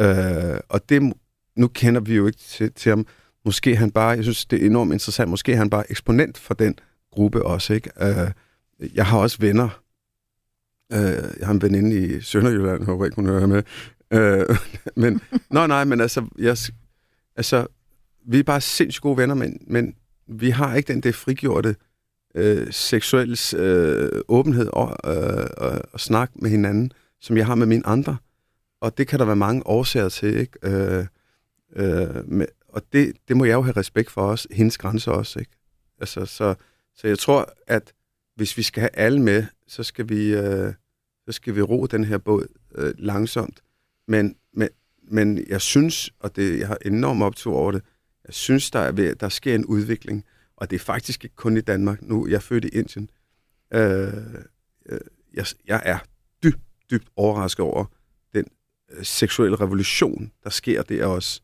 [0.00, 1.12] Øh, og det,
[1.56, 3.06] nu kender vi jo ikke til, til ham.
[3.44, 6.78] Måske han bare, jeg synes, det er enormt interessant, måske han bare eksponent for den
[7.12, 7.90] gruppe også, ikke?
[8.00, 8.30] Øh,
[8.94, 9.80] jeg har også venner.
[10.92, 13.62] Øh, jeg har en veninde i Sønderjylland, håber ikke, hun hører med.
[14.10, 14.56] Øh,
[14.96, 16.56] men, nej, nej, men altså, jeg,
[17.36, 17.66] altså,
[18.26, 19.94] vi er bare sindssygt gode venner, men, men
[20.26, 21.76] vi har ikke den der frigjorte
[22.34, 27.66] øh, seksuelle øh, åbenhed og, øh, og, og snak med hinanden, som jeg har med
[27.66, 28.16] mine andre.
[28.80, 30.58] Og det kan der være mange årsager til, ikke?
[30.62, 31.06] Øh,
[31.76, 35.38] øh, med, og det, det må jeg jo have respekt for også, hendes grænser også,
[35.38, 35.52] ikke?
[35.98, 36.54] Altså, så,
[36.96, 37.92] så jeg tror, at
[38.36, 40.74] hvis vi skal have alle med, så skal vi, øh,
[41.26, 43.60] så skal vi ro den her båd øh, langsomt.
[44.08, 44.68] Men, men,
[45.02, 47.82] men jeg synes, og det, jeg har enormt optur over det,
[48.26, 50.24] jeg synes, der, er ved, der sker en udvikling,
[50.56, 52.02] og det er faktisk ikke kun i Danmark.
[52.02, 53.10] Nu jeg er født i Indien.
[53.74, 54.12] Øh,
[54.86, 55.00] øh,
[55.34, 55.98] jeg, jeg er
[56.42, 57.84] dybt, dybt overrasket over
[58.34, 58.44] den
[58.90, 61.40] øh, seksuelle revolution, der sker der også,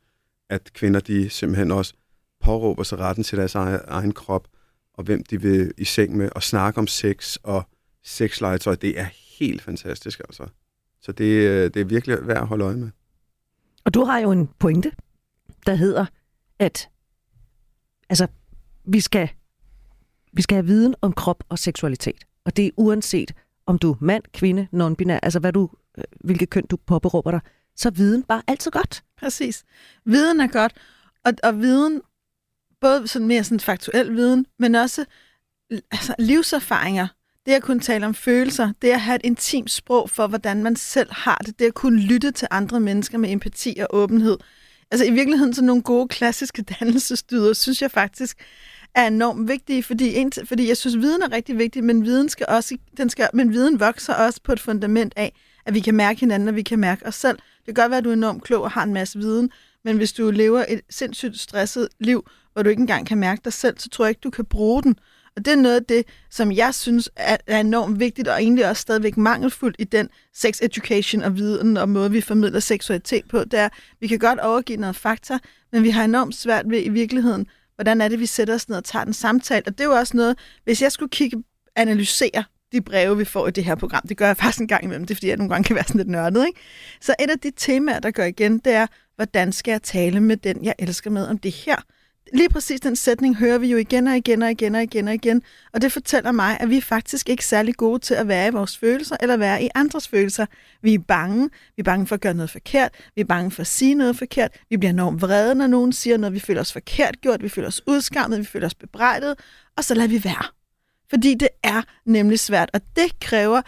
[0.50, 1.94] at kvinder de simpelthen også
[2.40, 4.48] påråber sig retten til deres egen, egen krop,
[4.94, 7.68] og hvem de vil i seng med, og snakke om sex og
[8.06, 8.74] sexlegetøj.
[8.74, 9.06] Det er
[9.38, 10.46] helt fantastisk, altså.
[11.00, 12.90] Så det, øh, det er virkelig værd at holde øje med.
[13.84, 14.92] Og du har jo en pointe,
[15.66, 16.06] der hedder,
[16.58, 16.88] at
[18.08, 18.26] altså,
[18.84, 19.28] vi skal,
[20.32, 22.24] vi skal have viden om krop og seksualitet.
[22.44, 23.34] Og det er uanset,
[23.66, 27.40] om du er mand, kvinde, non-binær, altså hvad du, øh, hvilket køn du påberåber dig,
[27.76, 29.04] så er viden bare altid godt.
[29.16, 29.64] Præcis.
[30.04, 30.72] Viden er godt,
[31.24, 32.02] og, og viden,
[32.80, 35.04] både sådan mere sådan faktuel viden, men også
[35.70, 37.08] altså, livserfaringer.
[37.46, 40.76] Det at kunne tale om følelser, det at have et intimt sprog for, hvordan man
[40.76, 44.36] selv har det, det at kunne lytte til andre mennesker med empati og åbenhed.
[44.90, 48.36] Altså i virkeligheden så nogle gode klassiske dannelsesdyder, synes jeg faktisk
[48.94, 52.46] er enormt vigtige, fordi, en, fordi jeg synes, viden er rigtig vigtig, men viden, skal
[52.48, 55.32] også, den skal, men viden vokser også på et fundament af,
[55.66, 57.36] at vi kan mærke hinanden, og vi kan mærke os selv.
[57.36, 59.50] Det kan godt være, at du er enormt klog og har en masse viden,
[59.84, 63.52] men hvis du lever et sindssygt stresset liv, hvor du ikke engang kan mærke dig
[63.52, 64.98] selv, så tror jeg ikke, du kan bruge den.
[65.36, 68.68] Og det er noget af det, som jeg synes er, er enormt vigtigt, og egentlig
[68.68, 73.44] også stadigvæk mangelfuldt i den sex education og viden og måde, vi formidler seksualitet på.
[73.44, 73.68] Det er,
[74.00, 75.38] vi kan godt overgive noget fakta,
[75.72, 78.76] men vi har enormt svært ved i virkeligheden, hvordan er det, vi sætter os ned
[78.76, 79.62] og tager den samtale.
[79.66, 81.42] Og det er jo også noget, hvis jeg skulle kigge,
[81.76, 84.02] analysere de breve, vi får i det her program.
[84.08, 85.84] Det gør jeg faktisk en gang imellem, det er fordi, jeg nogle gange kan være
[85.84, 86.46] sådan lidt nørdet.
[86.46, 86.60] Ikke?
[87.00, 90.36] Så et af de temaer, der går igen, det er, hvordan skal jeg tale med
[90.36, 91.76] den, jeg elsker med om det her?
[92.32, 95.14] Lige præcis den sætning hører vi jo igen og igen og igen og igen og
[95.14, 98.48] igen, og det fortæller mig, at vi er faktisk ikke særlig gode til at være
[98.48, 100.46] i vores følelser eller være i andres følelser.
[100.82, 103.60] Vi er bange, vi er bange for at gøre noget forkert, vi er bange for
[103.60, 106.72] at sige noget forkert, vi bliver enormt vrede, når nogen siger noget, vi føler os
[106.72, 109.34] forkert gjort, vi føler os udskammet, vi føler os bebrejdet,
[109.76, 110.44] og så lader vi være.
[111.10, 113.62] Fordi det er nemlig svært, og det kræver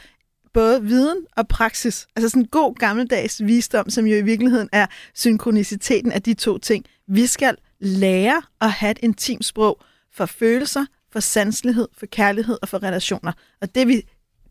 [0.55, 2.07] både viden og praksis.
[2.17, 6.59] Altså sådan en god gammeldags visdom, som jo i virkeligheden er synkroniciteten af de to
[6.59, 6.85] ting.
[7.09, 9.81] Vi skal lære at have et intimt sprog
[10.13, 13.33] for følelser, for sanselighed, for kærlighed og for relationer.
[13.61, 14.03] Og det vi,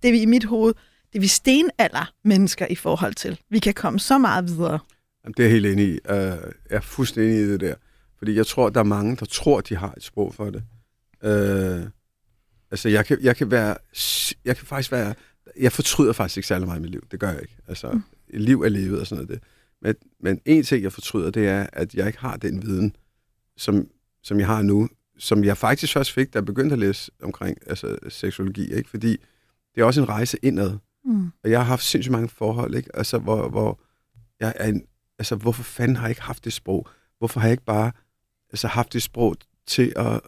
[0.03, 0.73] det vi i mit hoved,
[1.13, 3.39] det vi stenalder mennesker i forhold til.
[3.49, 4.80] Vi kan komme så meget videre.
[5.23, 5.99] Jamen, det er jeg helt enig i.
[6.09, 7.75] Uh, jeg er fuldstændig enig i det der.
[8.17, 10.63] Fordi jeg tror, der er mange, der tror, de har et sprog for det.
[11.21, 11.89] Uh,
[12.71, 13.75] altså, jeg kan, jeg kan være...
[14.45, 15.13] Jeg kan faktisk være...
[15.59, 17.07] Jeg fortryder faktisk ikke særlig meget i mit liv.
[17.11, 17.57] Det gør jeg ikke.
[17.67, 18.03] Altså, mm.
[18.34, 19.41] liv er livet og sådan noget.
[19.41, 19.49] Det.
[19.82, 22.95] Men, men en ting, jeg fortryder, det er, at jeg ikke har den viden,
[23.58, 23.88] som,
[24.24, 27.58] som jeg har nu, som jeg faktisk først fik, da jeg begyndte at læse omkring
[27.68, 28.89] altså, seksologi, ikke?
[28.89, 29.18] fordi
[29.76, 30.78] det er også en rejse indad.
[31.05, 31.32] Mm.
[31.43, 32.89] Og jeg har haft sindssygt mange forhold, ikke?
[32.93, 33.80] Altså, hvor, hvor
[34.39, 34.84] jeg er en,
[35.20, 36.88] altså, hvorfor fanden har jeg ikke haft det sprog?
[37.18, 37.91] Hvorfor har jeg ikke bare
[38.51, 39.36] altså, haft det sprog
[39.68, 40.22] til at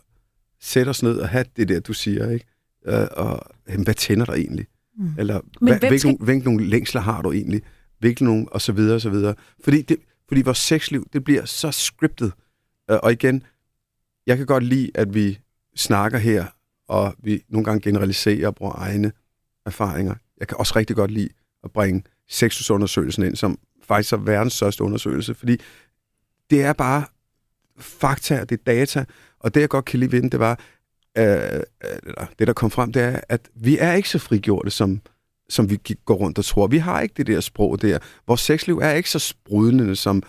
[0.62, 2.46] sætte os ned og have det der, du siger, ikke?
[2.88, 4.68] Uh, og jamen, hvad tænder dig egentlig?
[4.98, 5.14] Mm.
[5.18, 6.18] Eller hvad, hvilke, skal...
[6.20, 7.62] hvilke nogle længsler har du egentlig?
[8.00, 9.36] Hvilke nogle, og så videre, og så videre.
[9.64, 12.26] Fordi, det, fordi vores sexliv, det bliver så scriptet.
[12.26, 12.32] Uh,
[12.90, 13.44] Øh, og igen,
[14.28, 15.40] jeg kan godt lide, at vi
[15.76, 16.46] snakker her,
[16.88, 19.12] og vi nogle gange generaliserer og bruger egne
[19.66, 20.16] erfaringer.
[20.40, 21.30] Jeg kan også rigtig godt lide
[21.64, 25.62] at bringe sexusundersøgelsen ind, som faktisk er verdens største undersøgelse, fordi
[26.50, 27.04] det er bare
[27.78, 29.06] fakta, det er data,
[29.40, 30.60] og det jeg godt kan lide ved den, det var,
[31.18, 31.62] øh, øh,
[32.04, 35.02] eller det der kom frem, det er, at vi er ikke så frigjorte, som,
[35.50, 36.68] som vi går rundt og tror.
[36.68, 38.00] Vi har ikke det der sprog der.
[38.28, 40.24] Vores sexliv er ikke så sprudlende, som, øh,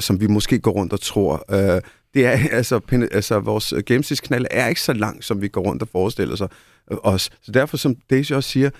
[0.00, 1.44] som vi måske går rundt og tror.
[1.50, 1.80] Øh,
[2.14, 5.88] det er, altså, altså vores gennemsnitsknald er ikke så lang, som vi går rundt og
[5.88, 6.48] forestiller sig
[6.92, 7.30] øh, os.
[7.42, 8.70] Så derfor, som Daisy også siger,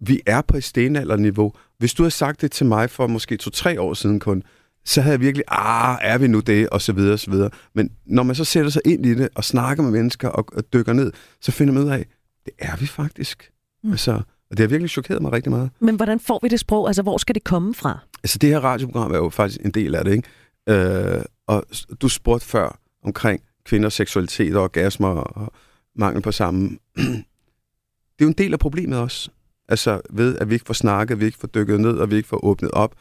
[0.00, 1.52] vi er på et stenalderniveau.
[1.78, 4.42] Hvis du havde sagt det til mig for måske to-tre år siden kun,
[4.84, 7.50] så havde jeg virkelig, ah, er vi nu det, og så videre, og så videre.
[7.74, 10.72] Men når man så sætter sig ind i det, og snakker med mennesker, og, og
[10.72, 12.06] dykker ned, så finder man ud af,
[12.44, 13.50] det er vi faktisk.
[13.84, 13.90] Mm.
[13.90, 14.12] Altså,
[14.50, 15.70] og det har virkelig chokeret mig rigtig meget.
[15.80, 16.86] Men hvordan får vi det sprog?
[16.86, 17.98] Altså, hvor skal det komme fra?
[18.22, 20.28] Altså, det her radioprogram er jo faktisk en del af det, ikke?
[20.68, 21.64] Øh, og
[22.02, 25.52] du spurgte før omkring kvinders seksualitet og orgasmer og
[25.94, 26.78] mangel på sammen.
[26.96, 29.30] det er jo en del af problemet også.
[29.68, 32.28] Altså ved, at vi ikke får snakket, vi ikke får dykket ned, og vi ikke
[32.28, 32.94] får åbnet op.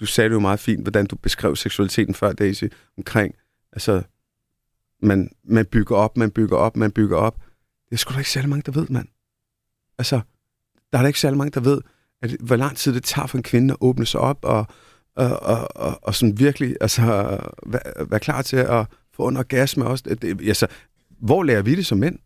[0.00, 2.64] Du sagde det jo meget fint, hvordan du beskrev seksualiteten før, Daisy,
[2.98, 3.34] omkring,
[3.72, 4.02] altså,
[5.02, 7.36] man, man bygger op, man bygger op, man bygger op.
[7.84, 9.08] Det er sgu da ikke særlig mange, der ved, mand.
[9.98, 10.20] Altså,
[10.92, 11.80] der er da ikke særlig mange, der ved,
[12.22, 14.66] at, hvor lang tid det tager for en kvinde at åbne sig op, og,
[15.16, 17.02] og, og, og, og sådan virkelig altså,
[17.66, 20.04] være, være klar til at få en orgasme også.
[20.22, 20.66] Det, altså,
[21.20, 22.18] hvor lærer vi det som mænd?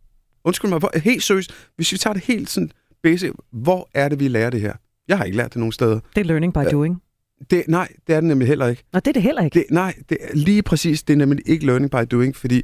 [0.44, 2.70] Undskyld mig, hvor, helt seriøst, hvis vi tager det helt sådan
[3.02, 4.74] basic, hvor er det, vi lærer det her?
[5.08, 6.00] Jeg har ikke lært det nogen steder.
[6.14, 7.02] Det er learning by uh, doing.
[7.50, 8.84] Det, nej, det er det nemlig heller ikke.
[8.92, 9.54] Nå, det er det heller ikke?
[9.54, 12.62] Det, nej, det er lige præcis, det er nemlig ikke learning by doing, fordi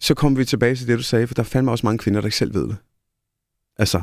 [0.00, 2.20] så kommer vi tilbage til det, du sagde, for der er fandme også mange kvinder,
[2.20, 2.76] der ikke selv ved det.
[3.78, 4.02] Altså,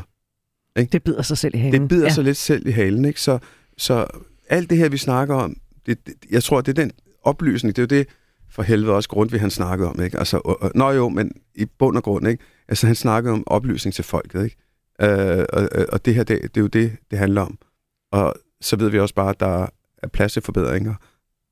[0.80, 0.92] ikke?
[0.92, 1.82] Det bider sig selv i halen.
[1.82, 2.14] Det bider ja.
[2.14, 3.22] sig lidt selv i halen, ikke?
[3.22, 3.40] Så,
[3.78, 4.08] så
[4.50, 6.92] alt det her, vi snakker om, det, det, jeg tror, det er den
[7.24, 8.08] oplysning, det er jo det,
[8.50, 10.20] for helvede også Grundtvig, han snakkede om, ikke?
[10.20, 12.44] Altså, øh, nå jo, men i bund og grund, ikke?
[12.68, 14.58] Altså, han snakkede om oplysning til folket, ikke?
[15.02, 17.58] Øh, og, og det her, det, det er jo det, det handler om.
[18.12, 19.68] Og så ved vi også bare, at der
[20.04, 20.96] er plads til forbedringer,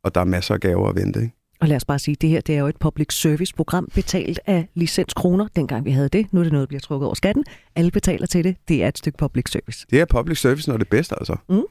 [0.03, 1.35] og der er masser af gaver at vente, ikke?
[1.61, 4.39] Og lad os bare sige, det her det er jo et public service program betalt
[4.45, 6.33] af licenskroner, dengang vi havde det.
[6.33, 7.45] Nu er det noget, der bliver trukket over skatten.
[7.75, 8.55] Alle betaler til det.
[8.67, 9.85] Det er et stykke public service.
[9.89, 11.35] Det er public service, når det er bedst, altså.
[11.49, 11.63] Mm.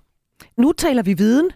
[0.56, 1.50] Nu taler vi viden.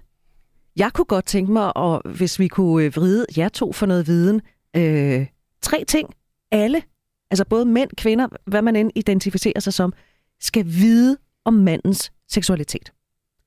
[0.77, 4.07] Jeg kunne godt tænke mig, og hvis vi kunne øh, vride jer to for noget
[4.07, 4.41] viden.
[4.77, 5.27] Øh,
[5.63, 6.09] tre ting,
[6.53, 6.83] alle,
[7.31, 9.93] altså både mænd, kvinder, hvad man end identificerer sig som,
[10.41, 12.93] skal vide om mandens seksualitet.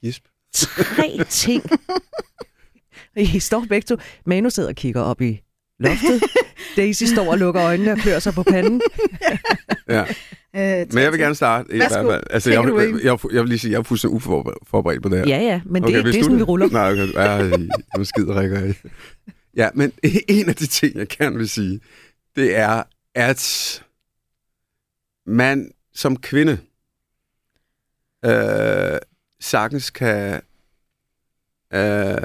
[0.01, 0.23] Gisp.
[0.53, 1.63] Tre ting.
[3.17, 3.95] I står begge to.
[4.25, 5.41] Manu sidder og kigger op i
[5.79, 6.23] loftet.
[6.77, 8.81] Daisy står og lukker øjnene og klør sig på panden.
[9.89, 10.05] ja.
[10.55, 12.23] Øh, men jeg vil gerne starte i hvert fald.
[12.29, 15.27] Altså, jeg, jeg, jeg, jeg vil lige sige, jeg er fuldstændig uforberedt på det her.
[15.27, 16.67] Ja, ja, men okay, det, det er sådan, vi ruller.
[16.69, 17.13] Nej, okay.
[17.13, 18.75] Ja, nu skider jeg
[19.55, 19.91] Ja, men
[20.27, 21.79] en af de ting, jeg gerne vil sige,
[22.35, 22.83] det er,
[23.15, 23.83] at
[25.25, 26.57] man som kvinde
[28.25, 28.97] øh,
[29.39, 30.41] sagtens kan...
[31.73, 32.17] Øh,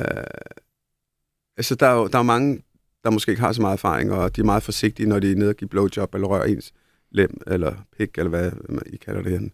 [1.57, 2.63] altså, der er jo der er mange,
[3.05, 5.37] der måske ikke har så meget erfaring, og de er meget forsigtige, når de er
[5.37, 6.73] nede og giver blowjob, eller rører ens
[7.11, 8.53] lem, eller pik, eller hvad
[8.87, 9.49] I kalder det her.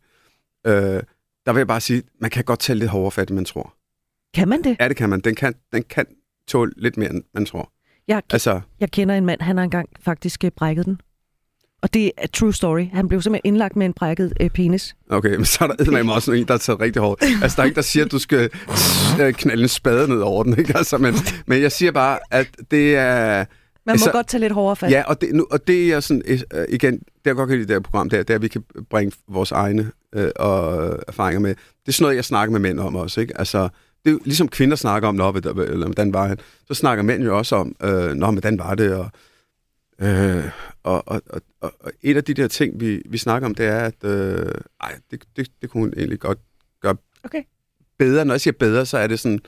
[0.66, 1.02] Øh,
[1.46, 3.74] der vil jeg bare sige, man kan godt tage lidt hårdere fat, end man tror.
[4.34, 4.76] Kan man det?
[4.80, 5.20] Ja, det kan man.
[5.20, 6.06] Den kan, den kan
[6.46, 7.72] tåle lidt mere, end man tror.
[8.08, 11.00] Jeg, Altså, jeg kender en mand, han har engang faktisk øh, brækket den.
[11.82, 12.86] Og det er true story.
[12.92, 14.96] Han blev simpelthen indlagt med en brækket øh, penis.
[15.10, 17.24] okay, men så er der eddermame også en, der har taget rigtig hårdt.
[17.42, 18.50] Altså, der er ikke, der siger, at du skal
[19.20, 20.76] øh, knalde en spade ned over den, ikke?
[20.76, 21.14] Altså, men,
[21.46, 23.36] men jeg siger bare, at det er...
[23.36, 23.44] Man
[23.86, 24.90] må Altså, godt tage lidt hårdere fat.
[24.90, 27.64] Ja, og det, nu, og det er sådan, øh, igen, det jeg godt kan lide
[27.64, 30.30] i det her program, det er, det er, at vi kan bringe vores egne øh,
[30.36, 31.50] og erfaringer med.
[31.50, 33.38] Det er sådan noget, jeg snakker med mænd om også, ikke?
[33.38, 33.68] Altså,
[34.04, 37.56] det er ligesom kvinder snakker om, Nå, hvordan var han, så snakker mænd jo også
[37.56, 39.10] om, øh, Nå, hvordan var det, og,
[40.00, 40.44] øh,
[40.82, 41.72] og, og, og, og,
[42.02, 45.24] et af de der ting, vi, vi snakker om, det er, at øh, ej, det,
[45.36, 46.38] det, det kunne hun egentlig godt
[46.80, 47.42] gøre Okay.
[47.98, 48.24] bedre.
[48.24, 49.40] Når jeg siger bedre, så er det sådan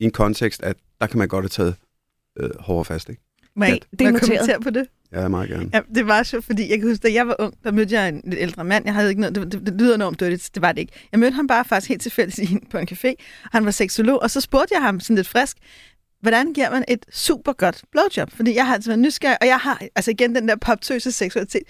[0.00, 1.74] i en kontekst, at der kan man godt have taget
[2.38, 3.22] øh, hårdere fast, ikke?
[3.56, 4.62] Må jeg, det er noteret.
[4.62, 4.86] på det?
[5.12, 5.70] Ja, meget gerne.
[5.74, 8.08] Ja, det var sjovt, fordi jeg kan huske, da jeg var ung, der mødte jeg
[8.08, 8.84] en lidt ældre mand.
[8.84, 10.92] Jeg havde ikke noget, det, det, det lyder enormt dødigt, det var det ikke.
[11.12, 13.14] Jeg mødte ham bare faktisk helt tilfældigt en- på en café.
[13.52, 15.56] Han var seksolog, og så spurgte jeg ham sådan lidt frisk,
[16.20, 18.30] hvordan giver man et super godt blowjob?
[18.30, 21.62] Fordi jeg har altså været nysgerrig, og jeg har altså igen den der poptøse seksualitet.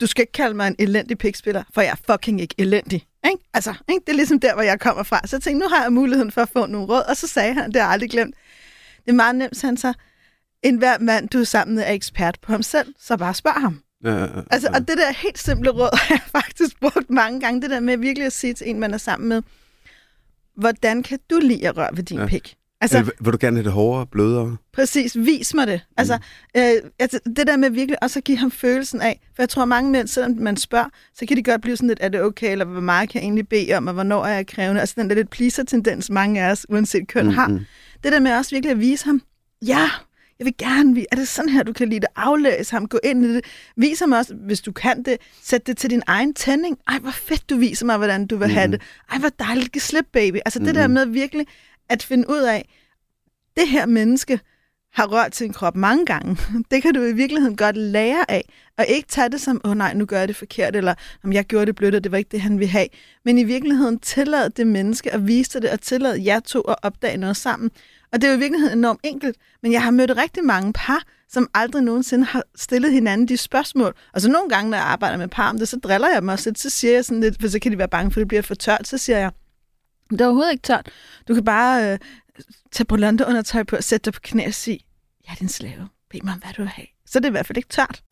[0.00, 3.06] Du skal ikke kalde mig en elendig pikspiller, for jeg er fucking ikke elendig.
[3.26, 3.44] Ikke?
[3.54, 4.00] Altså, ikke?
[4.06, 5.20] Det er ligesom der, hvor jeg kommer fra.
[5.24, 7.54] Så jeg tænkte, nu har jeg muligheden for at få nogle råd, og så sagde
[7.54, 8.34] han, det har jeg aldrig glemt.
[9.04, 9.92] Det er meget nemt, han så.
[10.62, 13.60] En hver mand, du er sammen med, er ekspert på ham selv, så bare spørg
[13.60, 13.82] ham.
[14.04, 14.42] Ja, ja, ja.
[14.50, 17.62] Altså, og det der helt simple råd har jeg faktisk brugt mange gange.
[17.62, 19.42] Det der med virkelig at sige til en, man er sammen med,
[20.54, 22.26] hvordan kan du lide at røre ved din ja.
[22.26, 22.57] pik?
[22.80, 24.56] Altså, Altså, vil du gerne have det hårdere, blødere?
[24.72, 25.80] præcis, vis mig det.
[25.96, 26.18] Altså,
[26.54, 26.60] Mm.
[26.60, 29.62] øh, altså, det der med virkelig også at give ham følelsen af, for jeg tror,
[29.62, 32.22] at mange mænd, selvom man spørger, så kan de godt blive sådan lidt, er det
[32.22, 34.80] okay, eller hvor meget kan jeg egentlig bede om, og hvornår er jeg krævende?
[34.80, 37.48] Altså den der lidt pleaser-tendens, mange af os, uanset køn, mm, har.
[37.48, 37.60] mm.
[38.04, 39.22] Det der med også virkelig at vise ham,
[39.66, 39.90] ja,
[40.38, 42.08] jeg vil gerne er det sådan her, du kan lide det?
[42.16, 43.44] Aflæse ham, gå ind i det.
[43.76, 46.78] Vis ham også, hvis du kan det, sæt det til din egen tænding.
[46.88, 48.54] Ej, hvor fedt, du viser mig, hvordan du vil mm.
[48.54, 48.82] have det.
[49.12, 50.36] Ej, hvor dejligt, giv slip, baby.
[50.44, 51.46] Altså det der med virkelig
[51.88, 52.68] at finde ud af,
[53.56, 54.40] det her menneske
[54.92, 56.36] har rørt sin krop mange gange.
[56.70, 59.76] Det kan du i virkeligheden godt lære af, og ikke tage det som, åh oh,
[59.76, 62.18] nej, nu gør jeg det forkert, eller om jeg gjorde det blødt, og det var
[62.18, 62.86] ikke det, han ville have.
[63.24, 66.76] Men i virkeligheden tillade det menneske at vise dig det, og tillade jer to at
[66.82, 67.70] opdage noget sammen.
[68.12, 71.02] Og det er jo i virkeligheden enormt enkelt, men jeg har mødt rigtig mange par,
[71.28, 73.94] som aldrig nogensinde har stillet hinanden de spørgsmål.
[74.12, 76.28] Og så nogle gange, når jeg arbejder med par om det, så driller jeg dem
[76.28, 78.22] også lidt, så siger jeg sådan lidt, for så kan de være bange for, at
[78.22, 79.30] det bliver for tørt, så siger jeg,
[80.10, 80.90] det er overhovedet ikke tørt.
[81.28, 81.98] Du kan bare øh,
[82.72, 84.80] tage brillante undertøj på og sætte dig på knæ og sige,
[85.26, 85.88] jeg er din slave.
[86.10, 86.86] Bed mig om, hvad du vil have.
[87.06, 88.02] Så det er i hvert fald ikke tørt.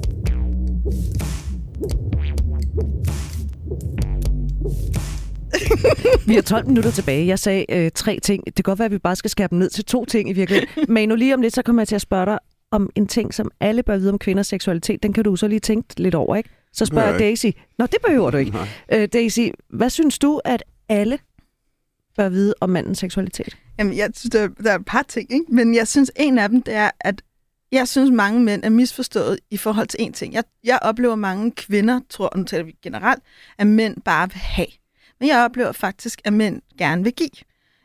[6.26, 7.26] Vi har 12 minutter tilbage.
[7.26, 8.46] Jeg sagde øh, tre ting.
[8.46, 10.32] Det kan godt være, at vi bare skal skære dem ned til to ting i
[10.32, 10.84] virkeligheden.
[10.94, 12.38] Men nu lige om lidt, så kommer jeg til at spørge dig
[12.70, 15.02] om en ting, som alle bør vide om kvinders seksualitet.
[15.02, 16.50] Den kan du så lige tænke lidt over, ikke?
[16.72, 17.18] Så spørger jeg.
[17.18, 17.46] Daisy.
[17.78, 18.58] Nå, det behøver du ikke.
[18.92, 19.40] Øh, Daisy,
[19.70, 21.18] hvad synes du, at alle
[22.16, 23.56] bør vide om mandens seksualitet?
[23.78, 25.44] Jamen, jeg synes, der, der er et par ting, ikke?
[25.48, 27.22] men jeg synes, en af dem, det er, at
[27.72, 30.34] jeg synes, mange mænd er misforstået i forhold til en ting.
[30.34, 33.22] Jeg, jeg oplever mange kvinder, tror nu taler vi generelt,
[33.58, 34.66] at mænd bare vil have.
[35.20, 37.30] Men jeg oplever faktisk, at mænd gerne vil give.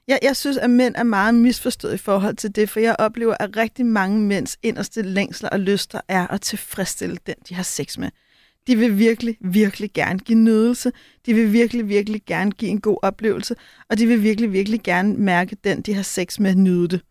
[0.08, 3.36] Jeg, jeg synes, at mænd er meget misforstået i forhold til det, for jeg oplever,
[3.40, 7.98] at rigtig mange mænds inderste længsler og lyster er at tilfredsstille den, de har sex
[7.98, 8.10] med.
[8.68, 10.92] De vil virkelig, virkelig gerne give nydelse.
[11.26, 13.56] De vil virkelig, virkelig gerne give en god oplevelse.
[13.90, 17.02] Og de vil virkelig, virkelig gerne mærke den, de har sex med, nyde det.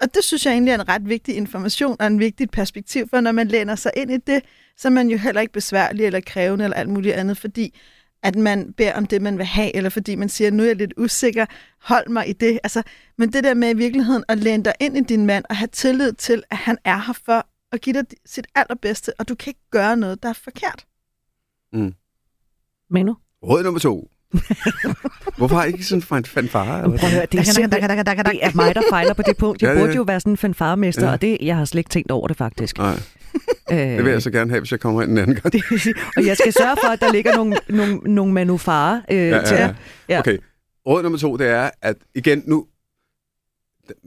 [0.00, 3.20] Og det synes jeg egentlig er en ret vigtig information og en vigtigt perspektiv, for
[3.20, 4.42] når man læner sig ind i det,
[4.76, 7.74] så er man jo heller ikke besværlig eller krævende eller alt muligt andet, fordi
[8.22, 10.76] at man beder om det, man vil have, eller fordi man siger, nu er jeg
[10.76, 11.46] lidt usikker,
[11.80, 12.58] hold mig i det.
[12.64, 12.82] Altså,
[13.18, 15.68] men det der med i virkeligheden at læne dig ind i din mand og have
[15.68, 19.50] tillid til, at han er her for at give dig sit allerbedste, og du kan
[19.50, 20.86] ikke gøre noget, der er forkert.
[22.90, 23.16] Manu?
[23.42, 24.10] Råd nummer to.
[25.36, 26.82] Hvorfor har I ikke sådan en fanfare?
[26.84, 26.98] Eller?
[26.98, 27.70] Prøv at høre, det er, simpelthen,
[28.24, 29.62] det er mig, der fejler på det punkt.
[29.62, 29.96] Jeg Ja, ja, burde ja.
[29.96, 31.12] jo være sådan en fanfaremester, Ja.
[31.12, 32.78] og det, jeg har slet ikke tænkt over det faktisk.
[32.78, 32.94] Nej,
[33.72, 35.54] Øh, det vil jeg så gerne have, hvis jeg kommer ind en anden gang.
[36.16, 39.56] og jeg skal sørge for, at der ligger nogle, nogle, nogle manufarer øh, Ja, til
[39.56, 39.76] ja, dig.
[40.08, 40.14] ja.
[40.14, 40.18] Ja.
[40.18, 40.38] Okay.
[40.86, 42.66] Råd nummer to, det er, at igen nu,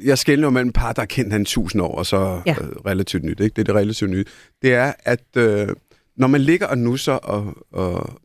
[0.03, 2.55] jeg skældner jo mellem par, der har kendt han tusind år, og så Ja.
[2.61, 3.39] øh, relativt nyt.
[3.39, 3.53] Ikke?
[3.53, 4.27] Det er det relativt nyt.
[4.61, 5.67] Det er, at øh,
[6.15, 8.19] når man ligger og nusser og, og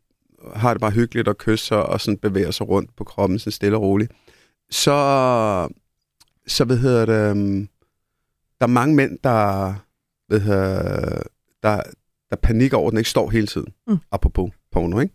[0.54, 3.76] har det bare hyggeligt og kysser og sådan bevæger sig rundt på kroppen, sådan stille
[3.76, 4.12] og roligt,
[4.70, 5.68] så,
[6.46, 7.68] så hvad hedder det, øhm,
[8.60, 9.74] der er mange mænd, der,
[10.28, 11.22] hvad hedder,
[11.62, 11.82] der,
[12.30, 13.72] der panik over, at den ikke står hele tiden.
[13.86, 13.96] Mm.
[14.12, 15.14] Apropos porno, ikke?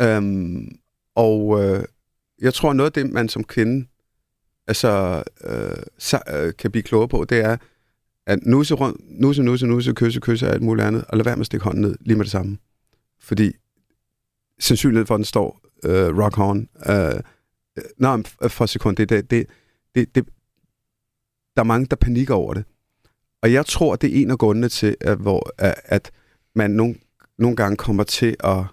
[0.00, 0.76] Øhm,
[1.14, 1.84] og øh,
[2.40, 3.86] jeg tror, noget af det, man som kvinde
[4.66, 7.56] altså, øh, så, øh, kan blive klogere på, det er,
[8.26, 11.36] at nusse, rundt, nusse, nusse, nusse, kysse, kysse og alt muligt andet, og lad være
[11.36, 12.58] med at stikke hånden ned lige med det samme.
[13.20, 13.52] Fordi
[14.60, 17.20] sandsynligheden for, at den står øh, rock on, øh,
[17.98, 19.46] nej, for sekund, det, det, det,
[19.94, 20.24] det, det,
[21.56, 22.64] der er mange, der panikker over det.
[23.42, 25.50] Og jeg tror, det er en af grundene til, at, hvor,
[25.84, 26.10] at
[26.54, 26.94] man nogle,
[27.38, 28.64] nogle gange kommer til at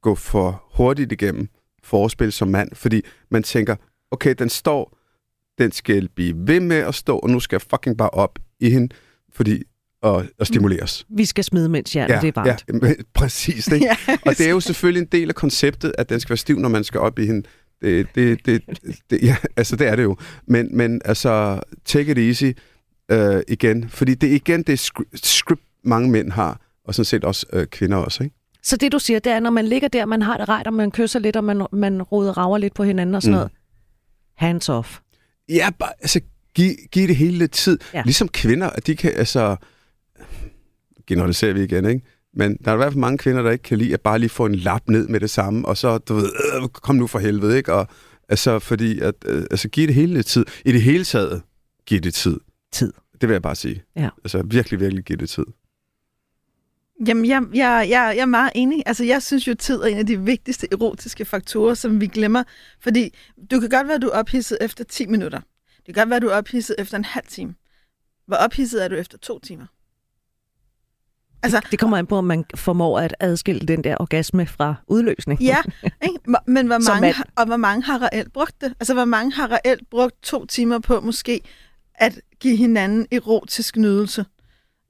[0.00, 1.48] gå for hurtigt igennem
[1.82, 3.76] forspil som mand, fordi man tænker,
[4.10, 4.98] okay, den står,
[5.58, 8.70] den skal blive ved med at stå, og nu skal jeg fucking bare op i
[8.70, 8.94] hende,
[9.32, 9.62] fordi
[10.02, 11.06] og, og stimuleres.
[11.08, 12.64] Vi skal smide, mens hjernen ja, det er varmt.
[12.68, 13.68] Ja, men, præcis.
[13.68, 13.86] Ikke?
[14.08, 16.58] ja, og det er jo selvfølgelig en del af konceptet, at den skal være stiv,
[16.58, 17.48] når man skal op i hende.
[17.82, 18.62] Det, det, det,
[19.10, 20.16] det, ja, altså det er det jo.
[20.46, 22.58] Men, men altså, take it easy
[23.12, 23.88] uh, igen.
[23.88, 27.96] Fordi det er igen det script, mange mænd har, og sådan set også uh, kvinder
[27.96, 28.36] også, ikke?
[28.62, 30.74] Så det, du siger, det er, når man ligger der, man har det rejt, og
[30.74, 33.36] man kysser lidt, og man, man roder rager lidt på hinanden og sådan mm.
[33.36, 33.50] noget.
[34.34, 34.98] Hands off.
[35.52, 36.20] Ja, bare, altså,
[36.54, 37.78] giv, giv det hele lidt tid.
[37.94, 38.02] Ja.
[38.04, 39.56] Ligesom kvinder, at de kan, altså...
[41.06, 42.06] Generaliserer vi igen, ikke?
[42.34, 44.30] Men der er i hvert fald mange kvinder, der ikke kan lide at bare lige
[44.30, 47.18] få en lap ned med det samme, og så, du ved, øh, kom nu for
[47.18, 47.72] helvede, ikke?
[47.72, 47.88] Og,
[48.28, 50.44] altså, fordi at, øh, altså, giv det hele lidt tid.
[50.64, 51.42] I det hele taget,
[51.86, 52.40] giv det tid.
[52.72, 52.92] Tid.
[53.20, 53.82] Det vil jeg bare sige.
[53.96, 54.08] Ja.
[54.24, 55.44] Altså, virkelig, virkelig giv det tid.
[57.06, 58.82] Jamen, jeg, jeg, jeg, jeg er meget enig.
[58.86, 62.42] Altså, jeg synes jo, tid er en af de vigtigste erotiske faktorer, som vi glemmer.
[62.80, 63.14] Fordi
[63.50, 65.40] du kan godt være, at du er ophidset efter 10 minutter.
[65.86, 67.54] Det kan godt være, at du er ophidset efter en halv time.
[68.26, 69.66] Hvor ophidset er du efter to timer?
[71.42, 74.74] Altså, det, det kommer an på, om man formår at adskille den der orgasme fra
[74.86, 75.40] udløsning.
[75.40, 75.56] Ja,
[76.06, 76.18] ikke?
[76.46, 78.74] men hvor mange, har, og hvor mange har reelt brugt det?
[78.80, 81.40] Altså, hvor mange har reelt brugt to timer på måske
[81.94, 84.24] at give hinanden erotisk nydelse?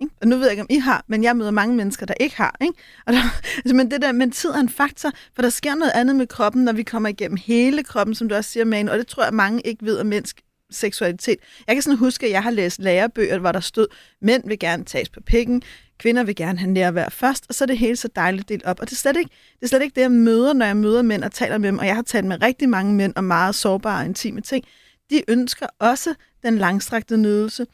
[0.02, 0.14] Ikke?
[0.20, 2.36] Og nu ved jeg ikke, om I har, men jeg møder mange mennesker, der ikke
[2.36, 2.56] har.
[2.60, 2.74] Ikke?
[3.06, 3.18] Og der,
[3.56, 6.26] altså, men, det der, men tid er en faktor, for der sker noget andet med
[6.26, 9.24] kroppen, når vi kommer igennem hele kroppen, som du også siger, Manu, og det tror
[9.24, 10.40] jeg, mange ikke ved om mennesk
[10.70, 11.36] seksualitet.
[11.66, 13.86] Jeg kan sådan huske, at jeg har læst lærebøger, hvor der stod,
[14.22, 15.62] mænd vil gerne tages på pikken,
[15.98, 18.80] kvinder vil gerne have nærvær først, og så er det hele så dejligt delt op.
[18.80, 21.02] Og det er, slet ikke, det er slet ikke det, jeg møder, når jeg møder
[21.02, 23.54] mænd og taler med dem, og jeg har talt med rigtig mange mænd om meget
[23.54, 24.64] sårbare og intime ting.
[25.10, 27.66] De ønsker også den langstrakte nydelse,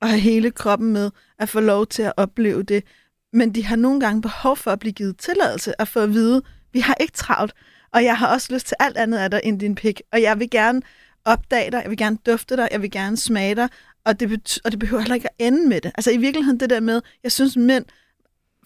[0.00, 2.84] og have hele kroppen med, at få lov til at opleve det.
[3.32, 6.42] Men de har nogle gange behov for at blive givet tilladelse, at få at vide,
[6.72, 7.54] vi har ikke travlt,
[7.92, 10.38] og jeg har også lyst til alt andet af dig end din pik, og jeg
[10.38, 10.82] vil gerne
[11.24, 13.68] opdage dig, jeg vil gerne dufte dig, jeg vil gerne smage dig,
[14.04, 15.92] og det, og det behøver heller ikke at ende med det.
[15.94, 17.84] Altså i virkeligheden det der med, jeg synes mænd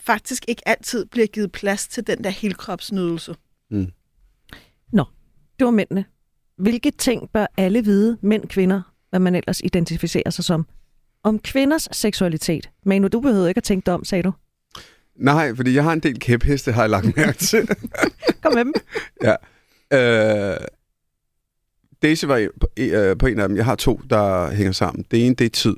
[0.01, 3.35] faktisk ikke altid bliver givet plads til den der helkropsnydelse.
[3.71, 3.93] Mm.
[4.93, 5.05] Nå,
[5.59, 6.05] det var mændene.
[6.57, 10.67] Hvilke ting bør alle vide, mænd, kvinder, hvad man ellers identificerer sig som,
[11.23, 12.71] om kvinders seksualitet?
[12.85, 14.33] Manu, du behøver ikke at tænke dig om, sagde du?
[15.17, 17.69] Nej, fordi jeg har en del kæpheste, har jeg lagt mærke til.
[18.43, 18.75] Kom med dem.
[19.29, 19.35] ja.
[19.93, 20.57] Øh,
[22.03, 23.57] Daisy var på, øh, på en af dem.
[23.57, 25.05] Jeg har to, der hænger sammen.
[25.11, 25.77] Det ene, det er tid.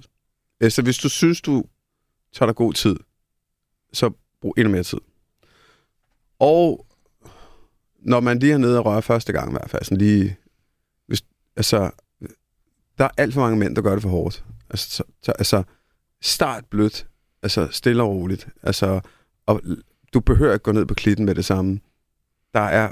[0.61, 1.64] Øh, så hvis du synes, du
[2.32, 2.97] tager dig god tid,
[3.93, 4.99] så brug endnu mere tid.
[6.38, 6.86] Og
[7.99, 10.36] når man lige er nede og rører første gang i hvert fald, sådan lige,
[11.07, 11.24] hvis,
[11.57, 11.90] altså,
[12.99, 14.45] der er alt for mange mænd, der gør det for hårdt.
[14.73, 15.62] Altså, så, så, altså
[16.23, 17.07] start blødt,
[17.43, 18.49] altså stille og roligt.
[18.62, 19.01] Altså,
[19.47, 19.62] og
[20.14, 21.81] du behøver ikke gå ned på klitten med det samme.
[22.55, 22.91] Der er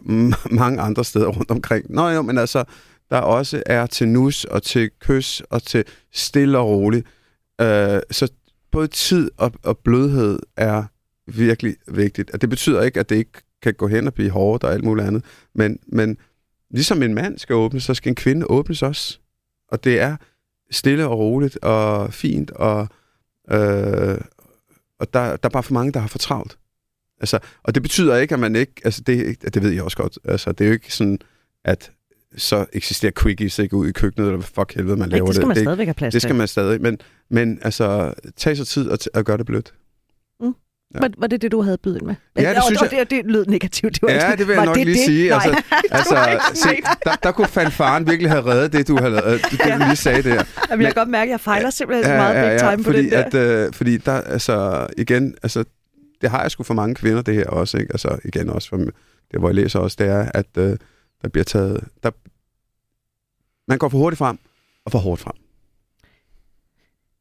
[0.55, 1.93] mange andre steder rundt omkring.
[1.93, 2.64] Nå jo, men altså,
[3.11, 7.07] der også er til nus og til kys og til stille og roligt.
[7.61, 8.33] Øh, så
[8.70, 10.85] både tid og, og blødhed er
[11.26, 12.31] virkelig vigtigt.
[12.31, 14.85] Og det betyder ikke, at det ikke kan gå hen og blive hårdt og alt
[14.85, 15.24] muligt andet.
[15.55, 16.16] Men, men
[16.70, 19.18] ligesom en mand skal åbne, så skal en kvinde åbnes også.
[19.68, 20.16] Og det er
[20.71, 22.89] stille og roligt og fint, og,
[23.51, 24.18] øh,
[24.99, 26.59] og der, der er bare for mange, der har for travlt.
[27.21, 28.73] Altså, og det betyder ikke, at man ikke...
[28.85, 30.18] Altså, det, det ved jeg også godt.
[30.25, 31.18] Altså, det er jo ikke sådan,
[31.64, 31.93] at
[32.37, 35.35] så eksisterer quickies ikke ud i køkkenet, eller hvad fuck helvede man laver det.
[35.35, 35.64] skal man det.
[35.64, 36.99] stadigvæk have plads Det skal man stadig, men,
[37.31, 39.75] men altså, tag så tid at, at gøre det blødt.
[40.95, 41.01] Ja.
[41.01, 42.14] Var, var det det, du havde bydet med?
[42.36, 42.91] Ja, det synes jeg.
[42.91, 43.95] Det, det lød negativt.
[43.95, 45.05] Det var ja, det vil jeg nok det lige det?
[45.05, 45.28] sige.
[45.28, 45.47] Nej.
[45.91, 46.68] Altså, altså, se,
[47.05, 50.22] der, der kunne fanfaren virkelig have reddet det, du, havde, det, det, du lige sagde
[50.22, 50.45] der.
[50.70, 52.84] Jamen, jeg kan godt mærke, at jeg fejler simpelthen ja, meget ja, ja, big time
[52.84, 53.24] fordi, på den der.
[53.24, 55.64] At, øh, fordi der, altså, igen, altså,
[56.20, 57.93] det har jeg sgu for mange kvinder, det her også, ikke?
[57.93, 60.76] Altså, igen også, for, det hvor jeg læser også, det er, at øh,
[61.22, 62.11] der bliver taget, der,
[63.68, 64.38] man går for hurtigt frem
[64.84, 65.34] og for hårdt frem.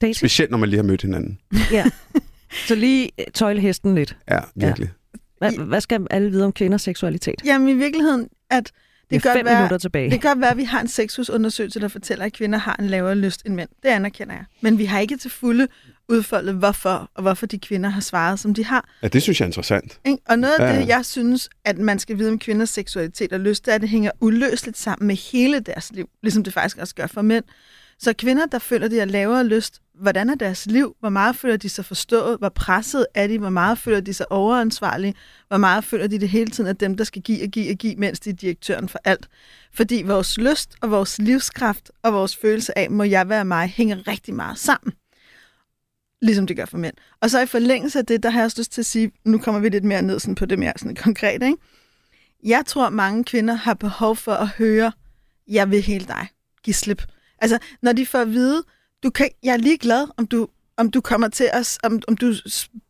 [0.01, 0.20] Daisy?
[0.20, 1.39] Specielt, når man lige har mødt hinanden.
[1.72, 1.86] Ja.
[2.52, 4.18] Så lige øh, tøjle hesten lidt.
[4.30, 4.89] Ja, virkelig.
[5.41, 5.50] Ja.
[5.50, 7.41] Hvad, hvad skal alle vide om kvinders seksualitet?
[7.45, 8.72] Jamen i virkeligheden, at
[9.10, 10.12] Det kan er godt fem være- minutter tilbage.
[10.12, 12.88] Det kan godt være, at vi har en sexusundersøgelse, der fortæller, at kvinder har en
[12.88, 13.70] lavere lyst end mænd.
[13.84, 14.43] Det anerkender jeg.
[14.62, 15.68] Men vi har ikke til fulde
[16.10, 18.89] udfoldet, hvorfor, og hvorfor de kvinder har svaret, som de har.
[19.04, 20.00] Ja, det synes jeg er interessant.
[20.06, 20.18] Ikke?
[20.26, 23.66] Og noget af det, jeg synes, at man skal vide om kvinders seksualitet og lyst,
[23.66, 26.95] det er, at det hænger uløseligt sammen med hele deres liv, ligesom det faktisk også
[26.95, 27.43] gør for mænd.
[28.00, 30.95] Så kvinder, der føler, de har lavere lyst, hvordan er deres liv?
[31.00, 32.38] Hvor meget føler de sig forstået?
[32.39, 33.39] Hvor presset er de?
[33.39, 35.16] Hvor meget føler de sig overansvarlige?
[35.47, 37.76] Hvor meget føler de det hele tiden at dem, der skal give og give og
[37.76, 39.28] give, mens de er direktøren for alt?
[39.74, 44.08] Fordi vores lyst og vores livskraft og vores følelse af, må jeg være mig, hænger
[44.08, 44.93] rigtig meget sammen.
[46.22, 46.95] Ligesom det gør for mænd.
[47.22, 49.38] Og så i forlængelse af det, der har jeg også lyst til at sige, nu
[49.38, 51.58] kommer vi lidt mere ned sådan på det mere sådan konkret, ikke?
[52.43, 54.91] Jeg tror, mange kvinder har behov for at høre,
[55.47, 56.28] jeg vil hele dig.
[56.64, 57.04] Giv slip.
[57.41, 58.63] Altså, når de får at vide,
[59.03, 62.33] du kan, jeg er ligeglad, om du, om du kommer til os, om, om du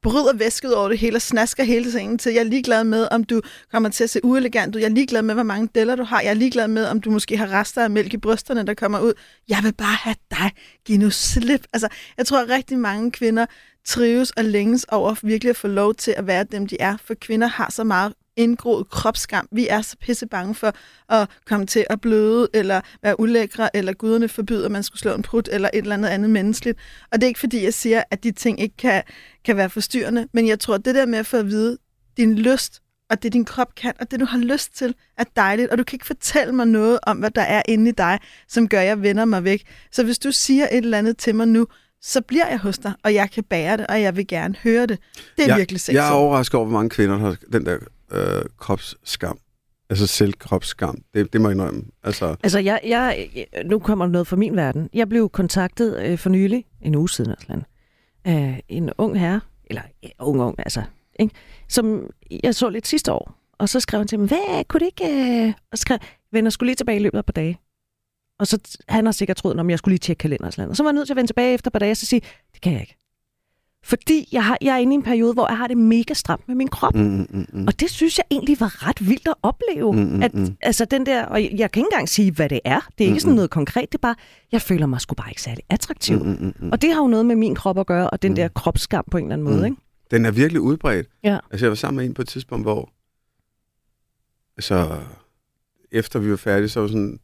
[0.02, 2.34] bryder væsket over det hele og snasker hele sengen til.
[2.34, 3.42] Jeg er ligeglad med, om du
[3.72, 4.82] kommer til at se uelegant ud.
[4.82, 6.22] Jeg er ligeglad med, hvor mange deller du har.
[6.22, 9.00] Jeg er ligeglad med, om du måske har rester af mælk i brysterne, der kommer
[9.00, 9.14] ud.
[9.50, 10.52] Jeg vil bare have dig.
[10.86, 11.68] Giv nu slip.
[11.74, 11.88] Altså,
[12.18, 13.46] jeg tror, at rigtig mange kvinder
[13.86, 16.98] trives og længes over virkelig at få lov til at være dem, de er.
[17.06, 19.48] For kvinder har så meget indgroet kropsskam.
[19.52, 20.74] Vi er så pisse bange for
[21.10, 25.14] at komme til at bløde, eller være ulækre, eller guderne forbyder, at man skulle slå
[25.14, 26.78] en prut, eller et eller andet andet menneskeligt.
[27.12, 29.04] Og det er ikke fordi, jeg siger, at de ting ikke kan,
[29.46, 31.78] kan være forstyrrende, men jeg tror, at det der med at få at vide,
[32.18, 35.70] din lyst, og det din krop kan, og det du har lyst til, er dejligt,
[35.70, 38.68] og du kan ikke fortælle mig noget om, hvad der er inde i dig, som
[38.68, 39.64] gør, at jeg vender mig væk.
[39.92, 41.68] Så hvis du siger et eller andet til mig nu,
[42.02, 44.86] så bliver jeg hos dig, og jeg kan bære det, og jeg vil gerne høre
[44.86, 45.00] det.
[45.38, 45.94] Det er jeg, virkelig sexet.
[45.94, 47.78] Jeg er overrasket over, hvor mange kvinder der har den der
[48.12, 49.40] øh, kropsskam.
[49.90, 51.02] Altså selvkropsskam.
[51.14, 51.84] Det, det må jeg indrømme.
[52.04, 53.30] Altså, Altså, jeg, jeg,
[53.66, 54.90] nu kommer noget fra min verden.
[54.94, 57.64] Jeg blev kontaktet øh, for nylig, en uge siden eller sådan,
[58.26, 60.84] af en ung herre, eller ja, ung, ung, altså,
[61.20, 61.36] ikke?
[61.70, 62.10] som
[62.44, 63.36] jeg så lidt sidste år.
[63.58, 65.46] Og så skrev han til mig, hvad, kunne det ikke...
[65.46, 65.54] Øh?
[65.72, 65.98] Og så skrev,
[66.32, 67.60] vender skulle lige tilbage i løbet af et par dage.
[68.40, 70.48] Og så han har sikkert troet, om jeg skulle lige tjekke kalenderen.
[70.48, 70.70] og sådan noget.
[70.70, 72.06] Og så var jeg nødt til at vende tilbage efter et par dage og så
[72.06, 72.22] sige,
[72.54, 72.98] det kan jeg ikke.
[73.84, 76.48] Fordi jeg, har, jeg er inde i en periode, hvor jeg har det mega stramt
[76.48, 76.96] med min krop.
[76.96, 77.68] mm, mm, mm, mm.
[77.68, 79.94] Og det synes jeg egentlig var ret vildt at opleve.
[79.94, 80.58] Mm, mm, at, mm.
[80.62, 82.80] Altså den der, og jeg kan ikke engang sige, hvad det er.
[82.98, 83.36] Det er ikke Mm, sådan mm.
[83.36, 83.92] noget konkret.
[83.92, 84.16] Det er bare,
[84.52, 86.20] jeg føler mig sgu bare ikke særlig attraktiv.
[86.24, 86.70] Mm, mm, mm, mm.
[86.72, 88.36] Og det har jo noget med min krop at gøre, og den Mm.
[88.36, 89.60] der kropsskam på en eller anden måde.
[89.60, 89.66] Mm.
[89.66, 89.78] Ikke?
[90.12, 91.08] Den er virkelig udbredt.
[91.24, 91.40] Ja.
[91.52, 92.90] Altså, jeg var sammen med en på et tidspunkt, hvor...
[94.58, 94.98] Altså,
[95.92, 97.20] efter vi var færdige, så var sådan...